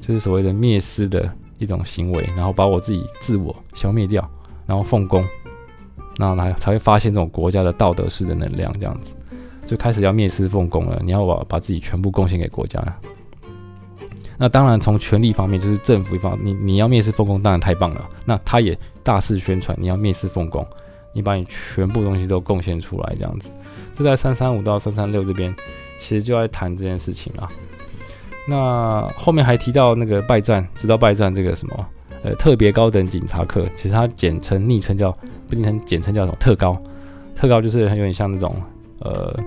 [0.00, 4.28] 就是所谓的灭私的一种行为，然后把我自己自我消灭掉，
[4.66, 5.24] 然后奉公，
[6.18, 9.16] 然后才才会发现这种国家的道德式的能量，这样子
[9.64, 11.00] 就开始要灭私奉公了。
[11.04, 12.82] 你要把把自己全部贡献给国家。
[14.36, 18.08] 那当然从权力方面，就是政府一方，你你要灭私奉公，当然太棒了。
[18.24, 20.64] 那他也大肆宣传，你要灭私奉公，
[21.12, 23.52] 你把你全部东西都贡献出来，这样子。
[23.94, 25.52] 这在三三五到三三六这边。
[25.98, 27.48] 其实就在谈这件事情啊。
[28.48, 31.86] 那后面还提到那个拜占，直到拜占这个什么
[32.22, 35.12] 呃特别高等警察课，其实它简称昵称叫
[35.46, 36.80] 不昵称简称叫什么特高，
[37.36, 38.56] 特高就是很有点像那种
[39.00, 39.38] 呃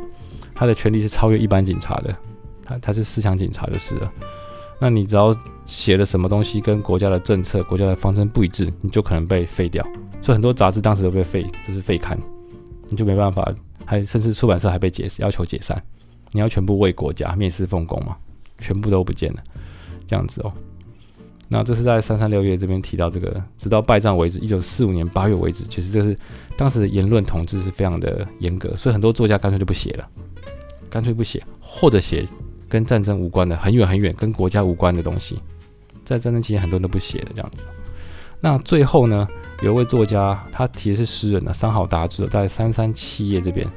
[0.54, 2.16] 他的权力是超越一般警察的，
[2.64, 4.12] 他他是思想警察就是了。
[4.80, 5.36] 那你只要
[5.66, 9.84] 写了什么东西跟国家的政策、国家的方针不一致，你就可能被废掉。
[10.22, 12.18] 所以很多杂志当时都被废，就是废刊，
[12.88, 13.52] 你就没办法，
[13.86, 15.82] 还甚至出版社还被解要求解散。
[16.32, 18.16] 你要全部为国家灭世奉公嘛？
[18.60, 19.44] 全部都不见了，
[20.06, 20.54] 这样子哦。
[21.48, 26.18] 那这是在三三六页这边提到这个，直到败战为止，一九四五年八月为止，其实这是
[26.56, 30.08] 当时的言论统治是非常的严格，所以很多作家干脆就不写了，
[30.90, 32.24] 干脆不写，或者写
[32.70, 35.42] 跟战争无关的，很远很远，跟国家无关的东西，
[36.06, 37.66] 在战争期间很多人都不写了这样子。
[38.40, 39.28] 那最后呢，
[39.62, 43.68] 有一位作家，他提的是诗人啊，三好达志，在三三七页这边，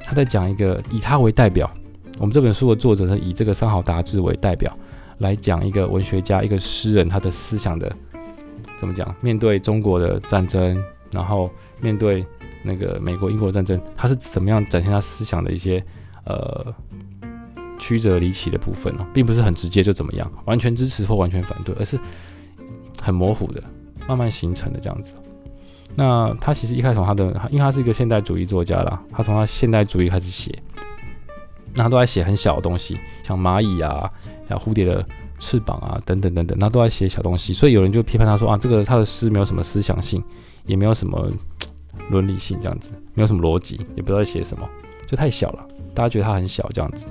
[0.00, 1.70] 他在讲一个以他为代表。
[2.18, 4.76] 我们这本书的作者呢，以这个三好达志为代表，
[5.18, 7.90] 来讲一个文学家、一个诗人他的思想的
[8.76, 9.14] 怎么讲？
[9.20, 11.50] 面对中国的战争，然后
[11.80, 12.24] 面对
[12.62, 15.84] 那个美国、英国的战争，他是怎么样展现他思想的一些
[16.24, 16.72] 呃
[17.78, 21.98] 曲折离奇的部分哦，并不是很直接就怎么样，完全支持或完全反对，而是
[23.02, 23.60] 很模糊的，
[24.06, 25.14] 慢慢形成的这样子。
[25.96, 30.56] 那他其实一开始从他的，因为他是一个现代主义作家啦，他从他现代主义开始写。
[31.74, 34.10] 那他都在写很小的东西，像蚂蚁啊，
[34.48, 35.04] 像蝴蝶的
[35.38, 37.52] 翅膀啊，等等等等，那都在写小东西。
[37.52, 40.22] 所以有人就批判他说啊，这个他的诗没有什么思想性，
[40.66, 41.28] 也没有什么
[42.10, 44.68] 伦理性，这样子，没有什么逻辑，也不知道在写什么，
[45.06, 45.66] 就太小了。
[45.92, 47.08] 大家觉得他很小这样子。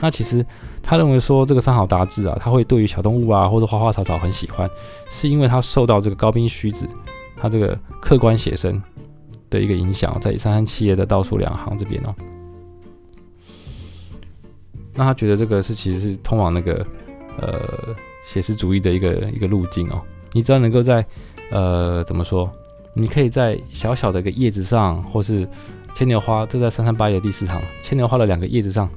[0.00, 0.44] 那其实
[0.82, 4.68] 他认为说这个三好达志啊，他会对于小动物啊或者花花草草很喜欢，
[5.10, 6.88] 是因为他受到这个高冰虚子
[7.36, 8.82] 他这个客观写生
[9.48, 12.14] 的一个影响，在三三七页的倒数两行这边哦。
[14.94, 16.86] 那他觉得这个是其实是通往那个
[17.40, 20.00] 呃写实主义的一个一个路径哦。
[20.32, 21.04] 你只要能够在
[21.50, 22.50] 呃怎么说，
[22.94, 25.48] 你可以在小小的一个叶子上，或是
[25.94, 28.88] 牵牛花，这在三三八页第四行，牵牛花的两个叶子上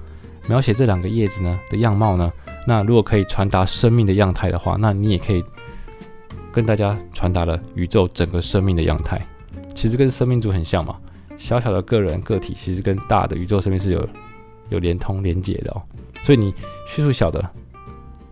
[0.47, 2.31] 描写这两个叶子呢的样貌呢。
[2.67, 5.43] 那如果可以传达生命的样态的话，那你也可以
[6.51, 9.25] 跟大家传达了宇宙整个生命的样态。
[9.73, 10.97] 其实跟生命主很像嘛，
[11.37, 14.07] 小小的个人个体其实跟大的宇宙生命是有。
[14.69, 15.81] 有连通连接的哦，
[16.23, 16.53] 所以你
[16.87, 17.47] 叙述小的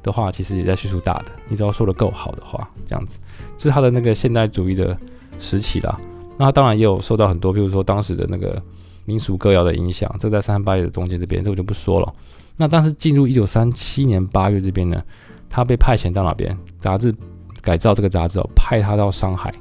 [0.02, 1.26] 的话，其实也在叙述大的。
[1.48, 3.20] 你只要说得够好的话，这样子，
[3.56, 4.98] 这是他的那个现代主义的
[5.40, 6.00] 时期啦。
[6.38, 8.62] 那他当然也有受到很多，比如说当时的那个
[9.06, 10.14] 民俗歌谣的影响。
[10.20, 12.14] 这在三三八页的中间这边，这我就不说了。
[12.58, 15.02] 那当时进入一九三七年八月这边呢，
[15.50, 16.58] 他被派遣到哪边？
[16.80, 17.16] 杂志
[17.62, 19.54] 改造这个杂志哦，派他到上海。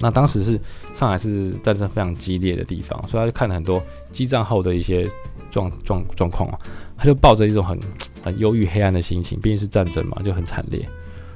[0.00, 0.60] 那当时是
[0.92, 3.80] 上海是战争非常激烈的地方，所以他就看了很多
[4.10, 5.08] 激战后的一些。
[5.52, 6.58] 状状状况啊，
[6.96, 7.78] 他就抱着一种很
[8.24, 10.84] 很忧郁、黑暗的心情，毕竟是战争嘛，就很惨烈。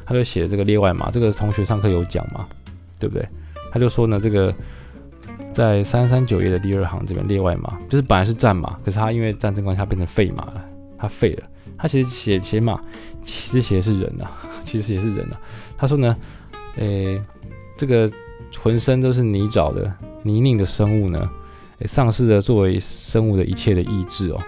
[0.04, 2.48] 他就写这个列外码，这个同学上课有讲嘛，
[2.98, 3.28] 对不对？
[3.70, 4.54] 他就说呢，这个
[5.52, 10.64] 在三三九页的第二行这边列外码，就是本来是战马，可是他因为战争关系，他变成废马了，
[10.96, 11.44] 他废了。
[11.76, 12.80] 他其实写写马，
[13.20, 14.30] 其实写的是人啊，
[14.64, 15.38] 其实也是人啊。
[15.76, 16.16] 他说呢，
[16.76, 17.20] 诶、
[17.76, 18.10] 这个
[18.62, 19.92] 浑身都是泥沼的
[20.22, 21.28] 泥泞的生物呢。
[21.84, 24.40] 丧失了作为生物的一切的意志哦，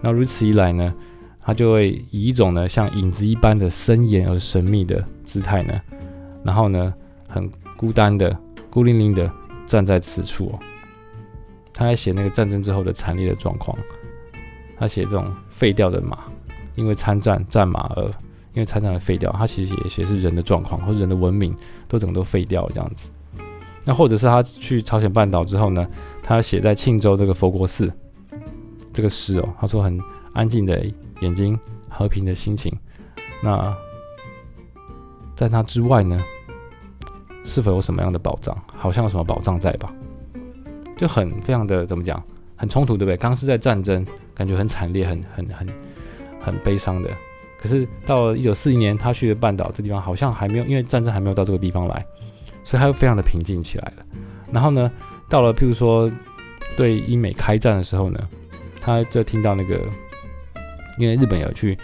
[0.00, 0.94] 那如此一来呢，
[1.40, 5.80] 他就会以一种呢像影子一般的森严而神秘的姿态呢，
[6.44, 6.94] 然后呢
[7.26, 8.36] 很孤单的
[8.70, 9.28] 孤零零的
[9.66, 10.58] 站在此处哦。
[11.72, 13.76] 他还写那个战争之后的惨烈的状况，
[14.78, 16.20] 他写这种废掉的马，
[16.74, 18.04] 因为参战战马而
[18.54, 21.54] 因为参战而废掉，他其实也写是人的状况或者人的文明
[21.86, 23.10] 都整个都废掉了这样子。
[23.86, 25.86] 那或者是他去朝鲜半岛之后呢，
[26.22, 27.90] 他写在庆州这个佛国寺
[28.92, 29.98] 这个诗哦，他说很
[30.32, 30.84] 安静的
[31.20, 31.58] 眼睛，
[31.88, 32.76] 和平的心情。
[33.42, 33.74] 那
[35.34, 36.18] 在他之外呢，
[37.44, 38.56] 是否有什么样的宝藏？
[38.76, 39.94] 好像有什么宝藏在吧？
[40.96, 42.20] 就很非常的怎么讲，
[42.56, 43.16] 很冲突，对不对？
[43.16, 45.68] 刚是在战争，感觉很惨烈，很很很
[46.40, 47.10] 很悲伤的。
[47.60, 52.06] 可是到了一九四一年，他去了半岛这地方，好像还没有，因为战争还没有到这个地方来，
[52.66, 54.04] 所以他又非常的平静起来了。
[54.50, 54.90] 然后呢，
[55.28, 56.10] 到了譬如说
[56.76, 58.18] 对英美开战的时候呢，
[58.80, 59.80] 他就听到那个，
[60.98, 61.78] 因为日本有去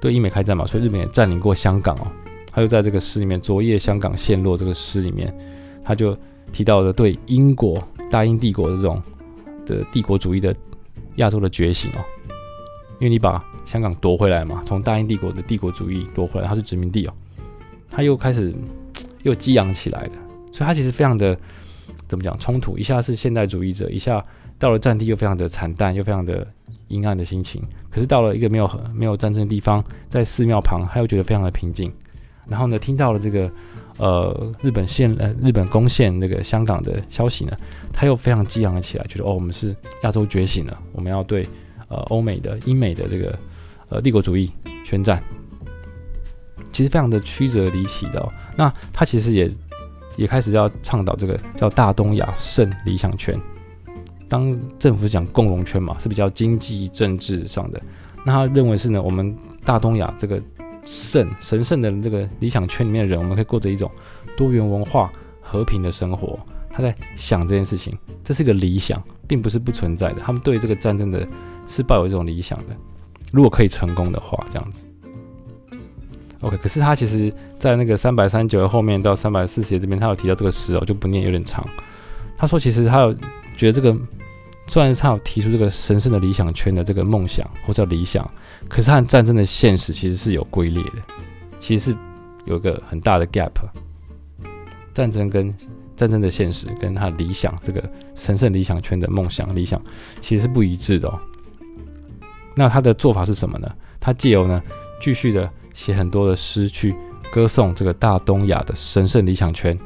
[0.00, 2.06] 对英美开战嘛，所以日本也占领过香港哦。
[2.50, 5.36] 他就在这个诗里面，《昨夜香港陷落》这个诗里面，
[5.84, 6.16] 他就
[6.50, 7.86] 提到了对英国。
[8.10, 9.02] 大英帝国的这种
[9.66, 10.54] 的帝国主义的
[11.16, 12.04] 亚洲的觉醒哦，
[13.00, 17.12] 因为你把香港夺回来嘛，从大英帝国的帝国主义夺回来，它是殖民地哦，
[17.90, 18.54] 他又开始
[19.24, 20.12] 又激昂起来了，
[20.52, 21.36] 所以他其实非常的
[22.06, 24.24] 怎么讲冲突，一下是现代主义者，一下
[24.58, 26.46] 到了战地又非常的惨淡，又非常的
[26.86, 27.60] 阴暗的心情，
[27.90, 31.92] 可是到了一个没有没有战争的地方，在寺庙旁，他又觉得非常的平静，
[32.46, 33.50] 然后呢，听到了这个。
[33.96, 37.56] 呃，日本陷呃，日本攻陷那个香港的消息呢，
[37.92, 39.72] 他又非常激昂了起来，觉得哦，我们是
[40.02, 41.46] 亚洲觉醒了，我们要对
[41.86, 43.38] 呃欧美的、英美的这个
[43.88, 44.50] 呃帝国主义
[44.84, 45.22] 宣战。
[46.74, 48.28] 其实非常的曲折离奇的。
[48.54, 49.50] 那他其实也
[50.16, 53.34] 也开始要倡导这个叫大东亚圣理想圈。
[54.28, 57.80] 当政府讲共荣圈嘛，是比较经济政治上的。
[58.26, 60.38] 那他认为是呢，我们大东亚这个。
[60.86, 63.90] 圣神圣的这个理想圈里面的人，我们可以过着一种
[64.36, 65.10] 多元文化、
[65.40, 66.38] 和平的生活。
[66.70, 70.16] 他在想这件事情，这是个理想，并不是不存在的。
[70.20, 71.26] 他们对这个战争的
[71.66, 72.76] 是抱有一种理想的，
[73.32, 74.83] 如果可以成功的话，这样子。
[76.40, 81.66] OK，可是他其实在那个三百三九后面到三百四十页这边，他有提到这个诗哦，就不念有点长。
[82.36, 83.14] 他说，其实他有
[83.56, 83.96] 觉得这个。
[84.66, 88.26] 虽然他有提出这个神圣的理想圈的这个梦想或者理想，
[88.66, 90.92] 可是他战争的现实其实是有龟裂的，
[91.60, 91.98] 其实是
[92.46, 93.52] 有一个很大的 gap。
[94.94, 95.54] 战争跟
[95.94, 99.78] 战争的现实跟他理想这个神圣理想圈的梦想理想
[100.22, 101.20] 其实是不一致的哦。
[102.56, 103.70] 那他的做法是什么呢？
[104.00, 104.62] 他借由呢
[104.98, 106.94] 继续的写很多的诗去
[107.30, 109.78] 歌颂这个大东亚的神圣理想圈，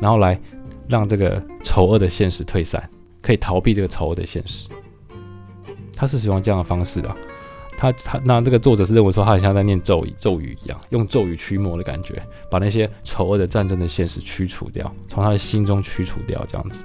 [0.00, 0.40] 然后来
[0.88, 2.88] 让这个丑恶的现实退散。
[3.20, 4.68] 可以逃避这个丑恶的现实，
[5.94, 7.16] 他是使用这样的方式的啊。
[7.78, 12.20] 他他那这个作者是认为说，他很像在念咒语咒语一样，用咒语驱魔的感觉，
[12.50, 16.84] 把那些丑恶的战争的现实驱除掉，从他的心中驱除掉这样子。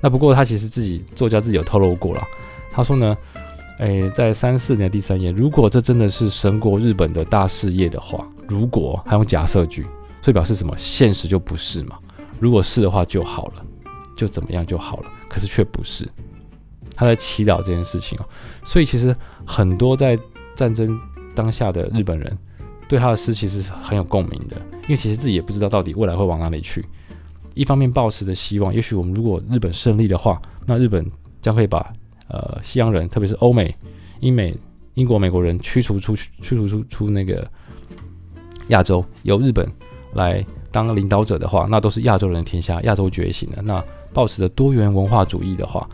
[0.00, 2.26] 那不过他其实自己作家自己有透露过了，
[2.72, 3.16] 他说呢，
[3.78, 9.84] 诶，在三四年第三页，如果这真的是神国日本的大事业的话，如果还用假设句，
[10.20, 10.74] 所以表示什么？
[10.76, 11.96] 现实就不是嘛？
[12.40, 13.64] 如果是的话就好了，
[14.16, 15.04] 就怎么样就好了。
[15.28, 16.08] 可是却不是，
[16.96, 18.24] 他在祈祷这件事情哦，
[18.64, 19.14] 所以其实
[19.46, 20.18] 很多在
[20.56, 20.98] 战争
[21.34, 22.36] 当下的日本人
[22.88, 26.84] 对他的诗其实是很有共鸣的，因为其实自己也不知道到底未来会往哪里去。
[27.54, 31.08] 一方面抱持着希望，也许我们如果日本胜利的话，那日本
[31.40, 31.92] 将会把
[32.28, 33.74] 呃西洋人，特别是欧美、
[34.20, 34.56] 英美、
[34.94, 37.48] 英国、美国人驱逐出，驱逐出出那个
[38.68, 39.70] 亚洲，由日本
[40.14, 43.82] 来当领导者的话，那都是亚洲人的天下，亚洲觉醒的那。
[44.10, 45.86] 抱持着多元文化主义的话，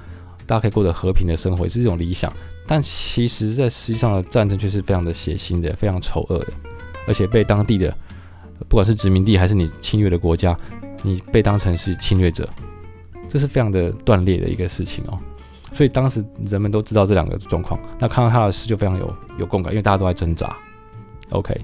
[0.47, 2.33] 大家可以过得和平的生活，也是一种理想。
[2.65, 6.47] 但其实，在实际上的战争却是非常的血腥的，非常丑恶的，
[7.09, 7.95] 而且被当地的
[8.69, 10.57] 不管是殖民地还是你侵略的国家，
[11.03, 12.49] 你被当成是侵略者，
[13.29, 15.19] 这是非常的断裂的一个事情哦。
[15.75, 20.57] 所以当时人们都知道这两个状况，那看到他的诗就非常有有共感，因为大家都在挣扎。
[21.31, 21.55] OK，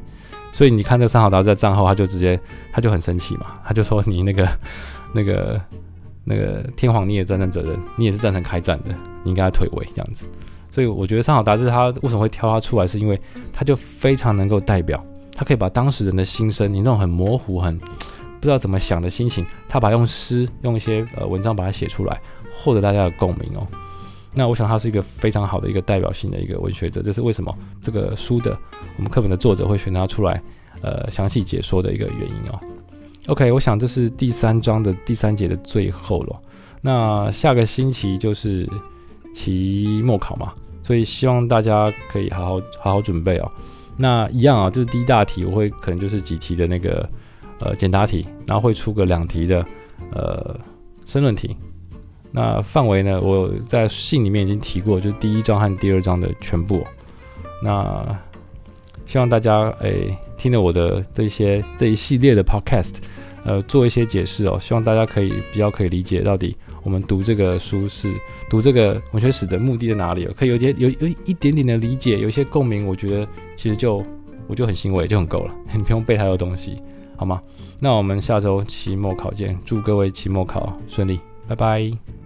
[0.52, 2.38] 所以你看这个三好达在战后他就直接
[2.70, 4.46] 他就很生气嘛，他就说你那个
[5.14, 5.58] 那个。
[6.22, 10.28] 那个天皇，你也战争责任，你也是赞成开战的，你应该退位这样子。
[10.70, 13.20] 所以我觉得三好达志他为什么会挑他出来，是因为
[13.52, 15.02] 他就非常能够代表，
[15.34, 22.20] 他可以把当时人的心声，你那种很模糊、很不知道怎么想的心情，他把用诗、用一些呃文章把它写出来，
[22.54, 23.66] 获得大家的共鸣哦。
[24.32, 28.56] 那我想他是一个非常好的一个代表性的一个文学者，这是为什么这个书的
[28.96, 30.40] 我们课本的作者会选他出来，
[30.82, 32.60] 呃，详细解说的一个原因哦。
[33.26, 36.40] OK，我想这是第三章的第三节的最后了。
[36.80, 38.68] 那下个星期就是
[39.34, 40.52] 期末考嘛，
[40.82, 43.52] 所以希望大家可以好好好好准备哦。
[43.96, 47.06] 那一样啊，就是第一大题我会可能就是几题的那个
[47.58, 49.66] 呃简答题，然后会出个两题的
[50.12, 50.58] 呃
[51.04, 51.54] 申论题。
[52.32, 56.84] 那范围呢，我在信里面已经提过，就第一章和第二章的全部。
[57.62, 58.18] 那
[59.04, 62.98] 希望大家诶听了我的这些这一系列的 podcast，
[63.44, 64.58] 呃，做一些解释哦。
[64.60, 68.10] 希望大家可以比较可以理解到底我们读这个书是
[68.48, 74.04] 读这个文学史的目的在哪里，可以有点有有一点点的理解，有一些共鸣，我觉得其实就
[74.46, 76.80] 我就很欣慰，就很够了，你不用背太多东西，
[77.16, 77.42] 好吗？
[77.80, 82.19] 那我们下周期末考见，祝各位期末考顺利，拜拜。